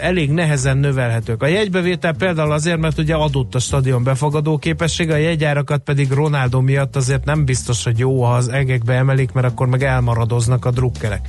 [0.00, 1.42] elég nehezen növelhetők.
[1.42, 6.60] A jegybevétel például azért, mert ugye adott a stadion befogadó képessége, a jegyárakat pedig Ronaldo
[6.60, 10.70] miatt azért nem biztos, hogy jó, ha az egekbe emelik, mert akkor meg elmaradoznak a
[10.70, 11.28] drukkerek.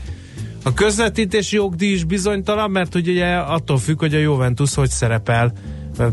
[0.64, 5.54] A közvetítési jogdíj is bizonytalan, mert ugye attól függ, hogy a Juventus hogy szerepel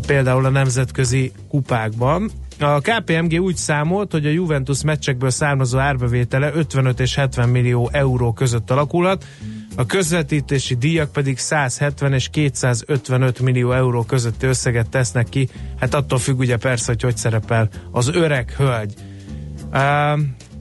[0.06, 2.30] például a nemzetközi kupákban.
[2.58, 8.32] A KPMG úgy számolt, hogy a Juventus meccsekből származó árbevétele 55 és 70 millió euró
[8.32, 9.24] között alakulhat,
[9.80, 15.48] a közvetítési díjak pedig 170 és 255 millió euró közötti összeget tesznek ki.
[15.78, 18.94] Hát attól függ ugye persze, hogy hogy szerepel az öreg hölgy.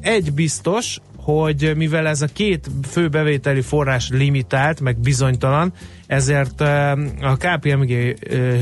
[0.01, 5.74] Egy biztos, hogy mivel ez a két fő bevételi forrás limitált, meg bizonytalan,
[6.07, 6.61] ezért
[7.22, 8.20] a KPMG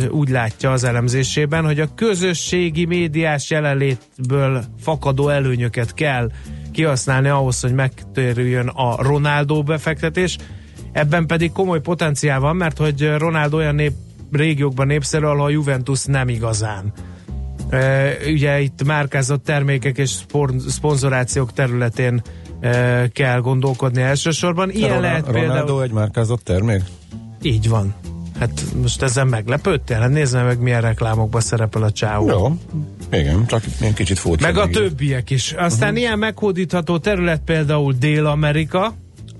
[0.09, 6.31] úgy látja az elemzésében, hogy a közösségi médiás jelenlétből fakadó előnyöket kell
[6.77, 10.37] kihasználni ahhoz, hogy megtérüljön a Ronaldo befektetés.
[10.91, 13.93] Ebben pedig komoly potenciál van, mert hogy Ronaldo olyan nép,
[14.31, 16.93] régiókban népszerű, ahol a Juventus nem igazán.
[17.71, 20.15] Uh, ugye itt márkázott termékek és
[20.67, 22.21] szponzorációk területén
[22.61, 24.69] ö, kell gondolkodni elsősorban.
[24.69, 25.83] Ilyen Ronald- lehet Ronaldo például...
[25.83, 26.81] egy márkázott termék?
[27.41, 27.95] Így van.
[28.39, 29.99] Hát most ezen meglepődtél?
[29.99, 32.29] Hát nézd meg, milyen reklámokban szerepel a csáó.
[32.29, 32.57] Jó.
[33.11, 34.45] Igen, csak én kicsit furcsa.
[34.45, 35.51] Meg a többiek is.
[35.51, 36.03] Aztán uh-huh.
[36.03, 38.93] ilyen meghódítható terület például Dél-Amerika,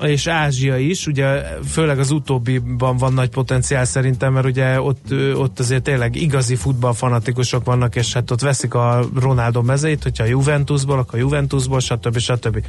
[0.04, 5.60] és Ázsia is, ugye főleg az utóbbiban van nagy potenciál szerintem, mert ugye ott, ott
[5.60, 11.00] azért tényleg igazi futballfanatikusok vannak, és hát ott veszik a Ronaldo mezeit, hogyha a Juventusból,
[11.00, 12.18] akkor a Juventusból, stb.
[12.18, 12.64] stb.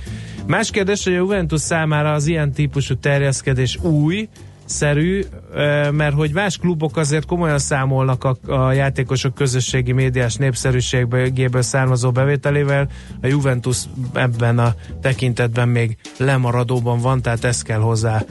[0.47, 4.29] Más kérdés, hogy a Juventus számára az ilyen típusú terjeszkedés új,
[4.69, 5.25] szerű,
[5.91, 12.89] mert hogy más klubok azért komolyan számolnak a, a játékosok közösségi médiás népszerűségéből származó bevételével,
[13.23, 18.23] a Juventus ebben a tekintetben még lemaradóban van, tehát ezt kell hozzá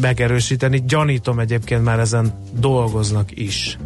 [0.00, 0.82] megerősíteni.
[0.86, 3.78] Gyanítom egyébként már ezen dolgoznak is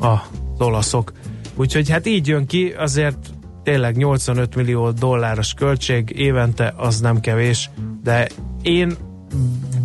[0.00, 0.14] a
[0.58, 1.12] olaszok.
[1.54, 3.16] Úgyhogy hát így jön ki, azért
[3.62, 7.70] tényleg 85 millió dolláros költség évente, az nem kevés,
[8.02, 8.28] de
[8.62, 8.96] én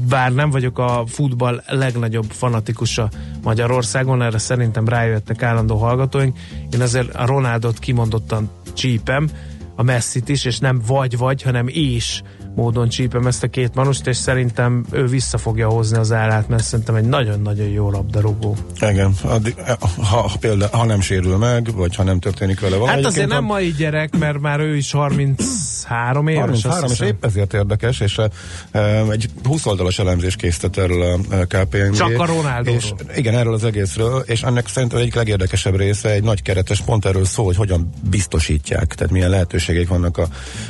[0.09, 3.09] bár nem vagyok a futball legnagyobb fanatikusa
[3.43, 6.37] Magyarországon, erre szerintem rájöttek állandó hallgatóink,
[6.71, 9.29] én azért a Ronaldot kimondottan csípem,
[9.75, 12.21] a Messit is, és nem vagy-vagy, hanem és
[12.59, 16.63] módon csípem ezt a két manust, és szerintem ő vissza fogja hozni az állát, mert
[16.63, 18.55] szerintem egy nagyon-nagyon jó labdarúgó.
[18.81, 19.55] Igen, addig,
[19.97, 22.97] ha, például, ha nem sérül meg, vagy ha nem történik vele valami.
[22.97, 26.39] Hát azért nem a- mai gyerek, mert már ő is 33 éves.
[26.39, 31.35] 33, azt és épp ezért érdekes, és uh, egy 20 oldalas elemzés készített erről a
[31.45, 31.95] KPMG.
[31.95, 32.59] Csak a.
[32.63, 37.05] És, igen, erről az egészről, és ennek szerintem egyik legérdekesebb része egy nagy keretes pont
[37.05, 40.27] erről szól, hogy hogyan biztosítják, tehát milyen lehetőségeik vannak a,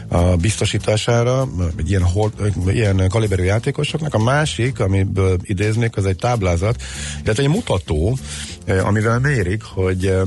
[0.08, 1.48] a biztosítására,
[1.80, 2.32] egy ilyen, hol,
[2.68, 4.14] ilyen kaliberű játékosoknak.
[4.14, 6.82] A másik, amiből idéznék, az egy táblázat,
[7.24, 8.18] illetve egy mutató,
[8.66, 10.22] eh, amivel mérik, hogy eh,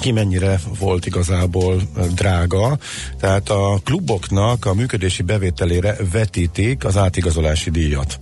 [0.00, 2.78] ki mennyire volt igazából ö, drága.
[3.20, 8.18] Tehát a kluboknak a működési bevételére vetítik az átigazolási díjat.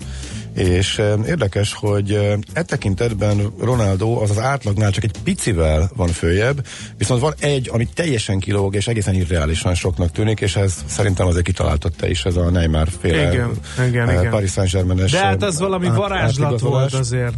[0.58, 6.08] És eh, érdekes, hogy eh, e tekintetben Ronaldo az az átlagnál csak egy picivel van
[6.08, 11.26] följebb, viszont van egy, ami teljesen kilóg, és egészen irreálisan soknak tűnik, és ez szerintem
[11.26, 13.50] azért kitaláltatta is ez a Neymar féle Igen,
[13.88, 14.30] igen, eh, igen.
[14.30, 17.34] Paris Saint-Germain-es De hát az valami át- varázslat volt azért.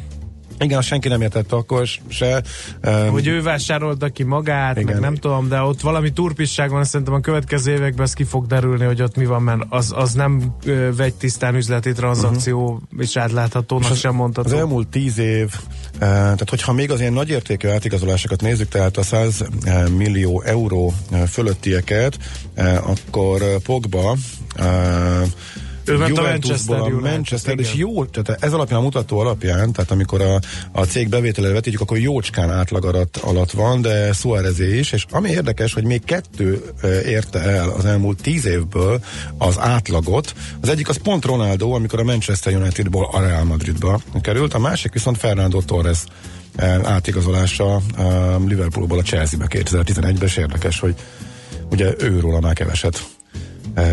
[0.61, 2.43] Igen, azt senki nem értette akkor se.
[2.87, 4.93] Um, Hogy ő vásárolta ki magát, Igen.
[4.93, 8.47] meg nem tudom, de ott valami turpisság van, szerintem a következő években ez ki fog
[8.47, 12.81] derülni, hogy ott mi van, mert az, az nem ö, vegy tisztán üzleti tranzakció, uh-huh.
[12.99, 14.57] és átláthatónak sem Az mondható.
[14.57, 15.51] elmúlt tíz év,
[15.93, 20.93] eh, tehát hogyha még az ilyen nagyértékű átigazolásokat nézzük, tehát a 100 eh, millió euró
[21.11, 22.19] eh, fölöttieket,
[22.55, 24.17] eh, akkor Pogba
[24.57, 25.23] eh,
[25.85, 29.91] Ő ment a Manchester a Manchester, és jó, tehát ez alapján a mutató alapján, tehát
[29.91, 30.41] amikor a,
[30.73, 35.31] a cég bevételére vetítjük, akkor jócskán átlag alatt, alatt van, de Suárezé is, és ami
[35.31, 36.63] érdekes, hogy még kettő
[37.07, 39.01] érte el az elmúlt tíz évből
[39.39, 40.35] az átlagot.
[40.61, 44.93] Az egyik az pont Ronaldo, amikor a Manchester Unitedból a Real Madridba került, a másik
[44.93, 46.05] viszont Fernando Torres
[46.83, 47.81] átigazolása
[48.47, 50.95] Liverpoolból a Chelsea-be 2011-ben, és érdekes, hogy
[51.71, 53.03] ugye őróla már keveset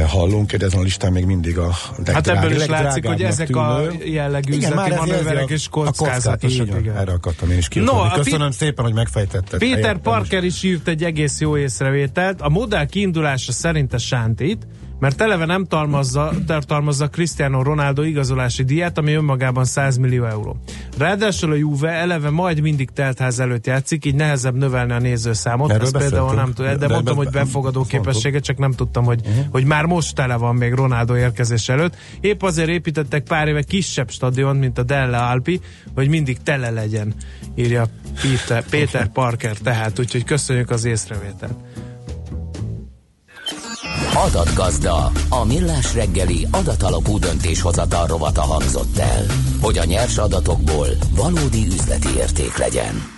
[0.07, 3.55] hallunk, de ezen a listán még mindig a legdrág, Hát ebből is látszik, hogy ezek
[3.55, 6.67] a jellegű Igen, üzleti manőverek és kockázatosak.
[6.97, 8.19] Erre akartam én is No, kiutatni.
[8.19, 9.59] a Köszönöm szépen, hogy megfejtetted.
[9.59, 12.41] Péter Parker is írt egy egész jó észrevételt.
[12.41, 14.67] A modell kiindulása szerint a sántít,
[15.00, 20.58] mert eleve nem tartalmazza, tartalmazza Cristiano Ronaldo igazolási díjat, ami önmagában 100 millió euró.
[20.98, 25.72] Ráadásul a Juve eleve majd mindig teltház előtt játszik, így nehezebb növelni a nézőszámot.
[25.72, 29.20] Erről Ezt például nem tudom, de, De- mondtam, hogy befogadó képessége, csak nem tudtam, hogy,
[29.26, 29.45] uh-huh.
[29.52, 31.95] hogy már most tele van még Ronaldo érkezés előtt.
[32.20, 35.60] Épp azért építettek pár éve kisebb stadion, mint a Delle Alpi,
[35.95, 37.14] hogy mindig tele legyen,
[37.56, 37.86] írja
[38.22, 41.54] Peter, Péter Parker tehát, úgyhogy köszönjük az észrevételt.
[44.16, 49.26] Adatgazda, a millás reggeli adatalapú döntéshozatal rovata hangzott el,
[49.62, 53.16] hogy a nyers adatokból valódi üzleti érték legyen.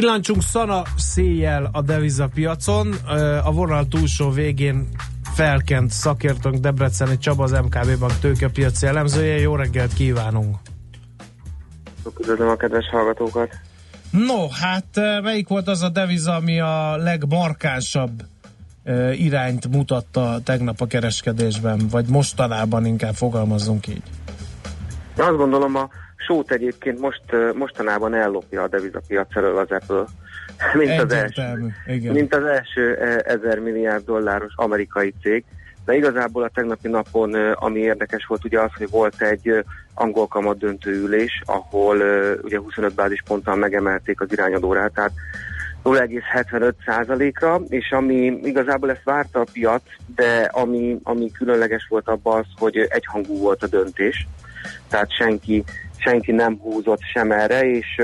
[0.00, 2.94] Pillancsunk szana széjjel a devizapiacon.
[3.08, 4.88] Ö, A vonal túlsó végén
[5.34, 9.40] felkent szakértőnk Debreceni Csaba, az MKB Bank tőkepiaci elemzője.
[9.40, 10.56] Jó reggelt kívánunk!
[12.20, 13.50] Üdvözlöm a kedves hallgatókat.
[14.10, 18.22] No, hát melyik volt az a deviza, ami a legmarkánsabb
[19.12, 24.02] irányt mutatta tegnap a kereskedésben, vagy mostanában inkább fogalmazzunk így?
[25.16, 25.88] Azt gondolom a
[26.30, 27.22] sót egyébként most,
[27.54, 30.04] mostanában ellopja a devizapiac elől az Apple.
[30.84, 31.42] Mint az, első,
[31.86, 32.12] igen.
[32.12, 35.44] mint az első ö, ezer milliárd dolláros amerikai cég.
[35.84, 39.64] De igazából a tegnapi napon, ami érdekes volt, ugye az, hogy volt egy
[39.94, 41.96] angol kamat döntőülés, ahol
[42.42, 45.12] ugye 25 bázisponttal megemelték az irányadórátát
[45.84, 49.82] 0,75%-ra, és ami igazából ezt várta a piac,
[50.16, 54.26] de ami, ami különleges volt abban az, hogy egyhangú volt a döntés,
[54.90, 55.64] tehát senki,
[55.96, 58.00] senki nem húzott sem erre, és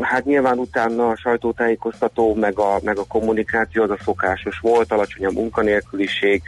[0.00, 5.26] hát nyilván utána a sajtótájékoztató, meg a, meg a kommunikáció az a szokásos volt, alacsony
[5.26, 6.42] a munkanélküliség,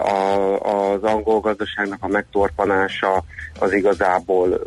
[0.00, 3.24] a, az angol gazdaságnak a megtorpanása
[3.58, 4.60] az igazából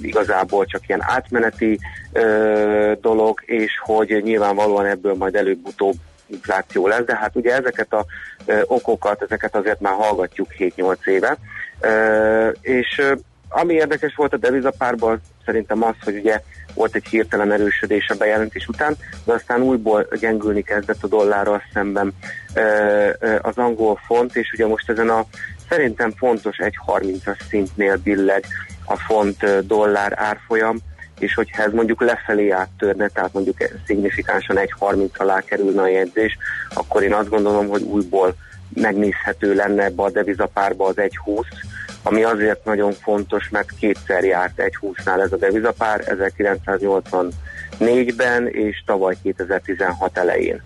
[0.00, 1.78] igazából csak ilyen átmeneti
[2.12, 5.94] ö, dolog, és hogy nyilvánvalóan ebből majd előbb-utóbb
[6.26, 8.04] infláció lesz, de hát ugye ezeket a
[8.64, 11.36] okokat, ezeket azért már hallgatjuk 7-8 éve,
[12.60, 13.02] és
[13.48, 16.40] ami érdekes volt a devizapárban, szerintem az, hogy ugye
[16.74, 22.14] volt egy hirtelen erősödés a bejelentés után, de aztán újból gyengülni kezdett a dollárral szemben
[23.40, 25.24] az angol font, és ugye most ezen a
[25.68, 28.44] szerintem fontos 1.30-as szintnél billeg
[28.84, 30.76] a font dollár árfolyam,
[31.18, 33.56] és hogyha ez mondjuk lefelé áttörne, tehát mondjuk
[33.86, 36.36] szignifikánsan 1.30 alá kerülne a jegyzés,
[36.74, 38.34] akkor én azt gondolom, hogy újból
[38.74, 41.42] megnézhető lenne ebbe a devizapárba az 1.20,
[42.02, 50.18] ami azért nagyon fontos, mert kétszer járt 1.20-nál ez a devizapár, 1984-ben és tavaly 2016
[50.18, 50.62] elején.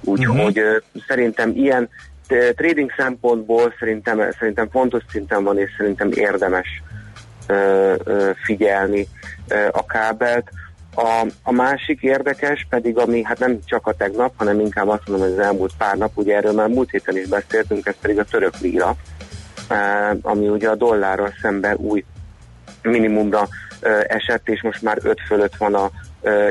[0.00, 0.82] Úgyhogy uh-huh.
[1.08, 1.88] szerintem ilyen
[2.54, 6.82] trading szempontból szerintem, szerintem fontos szinten van, és szerintem érdemes
[8.44, 9.06] figyelni
[9.70, 10.50] a kábelt.
[10.94, 15.28] A, a másik érdekes pedig, ami hát nem csak a tegnap, hanem inkább azt mondom,
[15.28, 18.24] hogy az elmúlt pár nap, ugye erről már múlt héten is beszéltünk, ez pedig a
[18.24, 18.96] török líra,
[20.22, 22.04] ami ugye a dollárral szemben új
[22.82, 23.48] minimumra
[24.06, 25.90] esett, és most már 5 fölött van a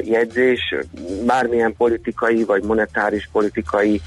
[0.03, 0.75] jegyzés.
[1.25, 4.01] Bármilyen politikai vagy monetáris politikai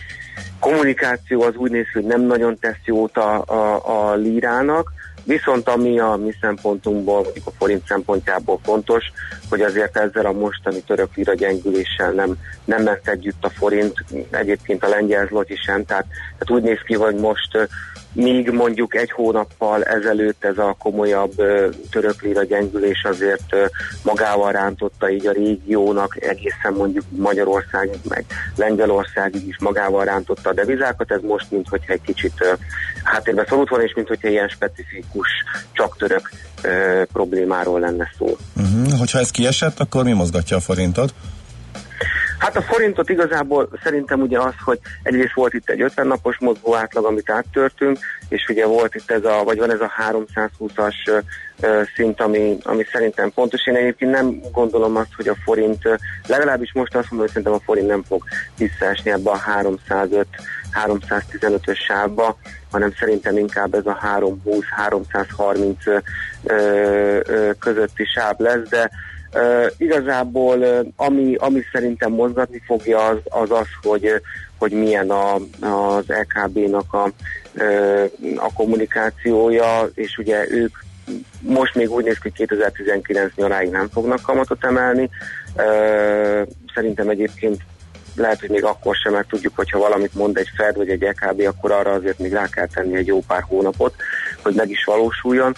[0.58, 4.92] kommunikáció az úgy néz hogy nem nagyon tesz jót a, a, a lírának,
[5.24, 9.04] Viszont ami a mi szempontunkból, mondjuk a forint szempontjából fontos,
[9.48, 14.84] hogy azért ezzel a mostani török lira gyengüléssel nem, nem ment együtt a forint, egyébként
[14.84, 16.06] a lengyel zloty sem, tehát,
[16.38, 17.68] tehát úgy néz ki, hogy most
[18.12, 21.34] míg mondjuk egy hónappal ezelőtt ez a komolyabb
[21.90, 23.56] török lira gyengülés azért
[24.02, 28.24] magával rántotta így a régiónak, egészen mondjuk Magyarország, meg
[28.56, 32.58] Lengyelországig is magával rántotta a devizákat, ez most mint hogyha egy kicsit
[33.04, 35.28] háttérbe szorult volna, és mint hogyha ilyen specifikus,
[35.72, 36.30] csak török
[37.12, 38.36] problémáról lenne szó.
[38.56, 38.98] Uh-huh.
[38.98, 41.14] Hogyha ez kiesett, akkor mi mozgatja a forintot?
[42.40, 46.74] Hát a forintot igazából szerintem ugye az, hogy egyrészt volt itt egy 50 napos mozgó
[46.74, 51.18] átlag, amit áttörtünk, és ugye volt itt ez a, vagy van ez a 320-as ö,
[51.60, 53.66] ö, szint, ami, ami szerintem fontos.
[53.66, 55.82] Én egyébként nem gondolom azt, hogy a forint,
[56.26, 58.22] legalábbis most azt mondom, hogy szerintem a forint nem fog
[58.58, 60.26] visszaesni ebbe a 305
[60.84, 62.36] 315-ös sávba,
[62.70, 66.02] hanem szerintem inkább ez a 320-330
[66.44, 68.90] ö, ö, közötti sáv lesz, de
[69.76, 70.64] Igazából
[70.96, 74.12] ami, ami szerintem mozgatni fogja az az, az hogy,
[74.58, 77.10] hogy milyen a, az LKB-nak a,
[78.36, 80.76] a kommunikációja, és ugye ők
[81.40, 85.10] most még úgy néz ki, hogy 2019 nyaráig nem fognak kamatot emelni.
[86.74, 87.60] Szerintem egyébként
[88.16, 91.40] lehet, hogy még akkor sem, mert tudjuk, hogyha valamit mond egy Fed vagy egy EKB,
[91.40, 93.94] akkor arra azért még rá kell tenni egy jó pár hónapot,
[94.42, 95.54] hogy meg is valósuljon,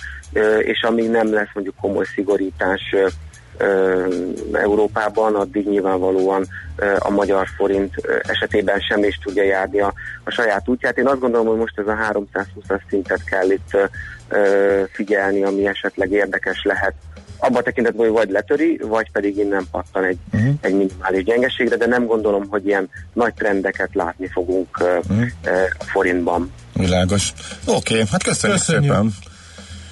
[0.58, 2.94] és amíg nem lesz mondjuk komoly szigorítás
[4.52, 6.46] Európában, addig nyilvánvalóan
[6.98, 9.92] a magyar forint esetében sem is tudja járni a,
[10.24, 10.98] a saját útját.
[10.98, 13.76] Én azt gondolom, hogy most ez a 320-as szintet kell itt
[14.92, 16.94] figyelni, ami esetleg érdekes lehet
[17.42, 20.54] abban a tekintetben, hogy vagy letöri, vagy pedig innen pattan egy, uh-huh.
[20.60, 25.28] egy minimális gyengeségre, de nem gondolom, hogy ilyen nagy trendeket látni fogunk uh, uh-huh.
[25.78, 26.52] a forintban.
[26.72, 27.32] Világos.
[27.66, 28.92] Oké, okay, hát köszönjük, Köszönjük.
[28.92, 29.12] szépen.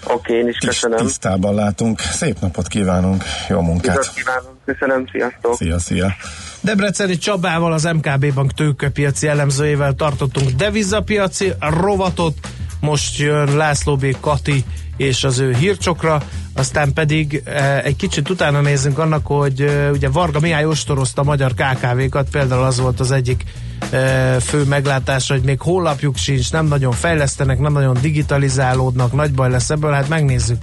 [0.07, 0.99] Oké, én is köszönöm.
[0.99, 2.01] Tisztában látunk.
[2.01, 3.97] Szép napot kívánunk, jó munkát.
[3.97, 4.57] Üdvözlet kívánok.
[4.65, 5.55] Köszönöm, sziasztok.
[5.55, 6.13] Szia, szia.
[6.61, 12.35] Debreceni Csabával, az MKB Bank tőkepiaci elemzőjével tartottunk devizapiaci rovatot.
[12.81, 14.17] Most jön László B.
[14.21, 14.65] Kati
[15.01, 16.23] és az ő hírcsokra.
[16.55, 21.25] aztán pedig e, egy kicsit utána nézzünk annak, hogy e, ugye Varga Mihály ostorozta a
[21.25, 23.45] magyar KKV-kat, például az volt az egyik
[23.91, 23.99] e,
[24.41, 29.71] fő meglátása, hogy még honlapjuk sincs, nem nagyon fejlesztenek, nem nagyon digitalizálódnak, nagy baj lesz
[29.71, 30.63] ebből, hát megnézzük,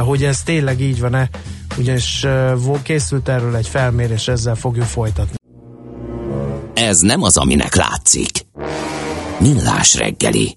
[0.00, 1.28] hogy ez tényleg így van-e,
[1.76, 2.26] ugyanis
[2.82, 5.36] készült erről egy felmérés, ezzel fogjuk folytatni.
[6.74, 8.30] Ez nem az, aminek látszik.
[9.38, 10.56] Millás reggeli.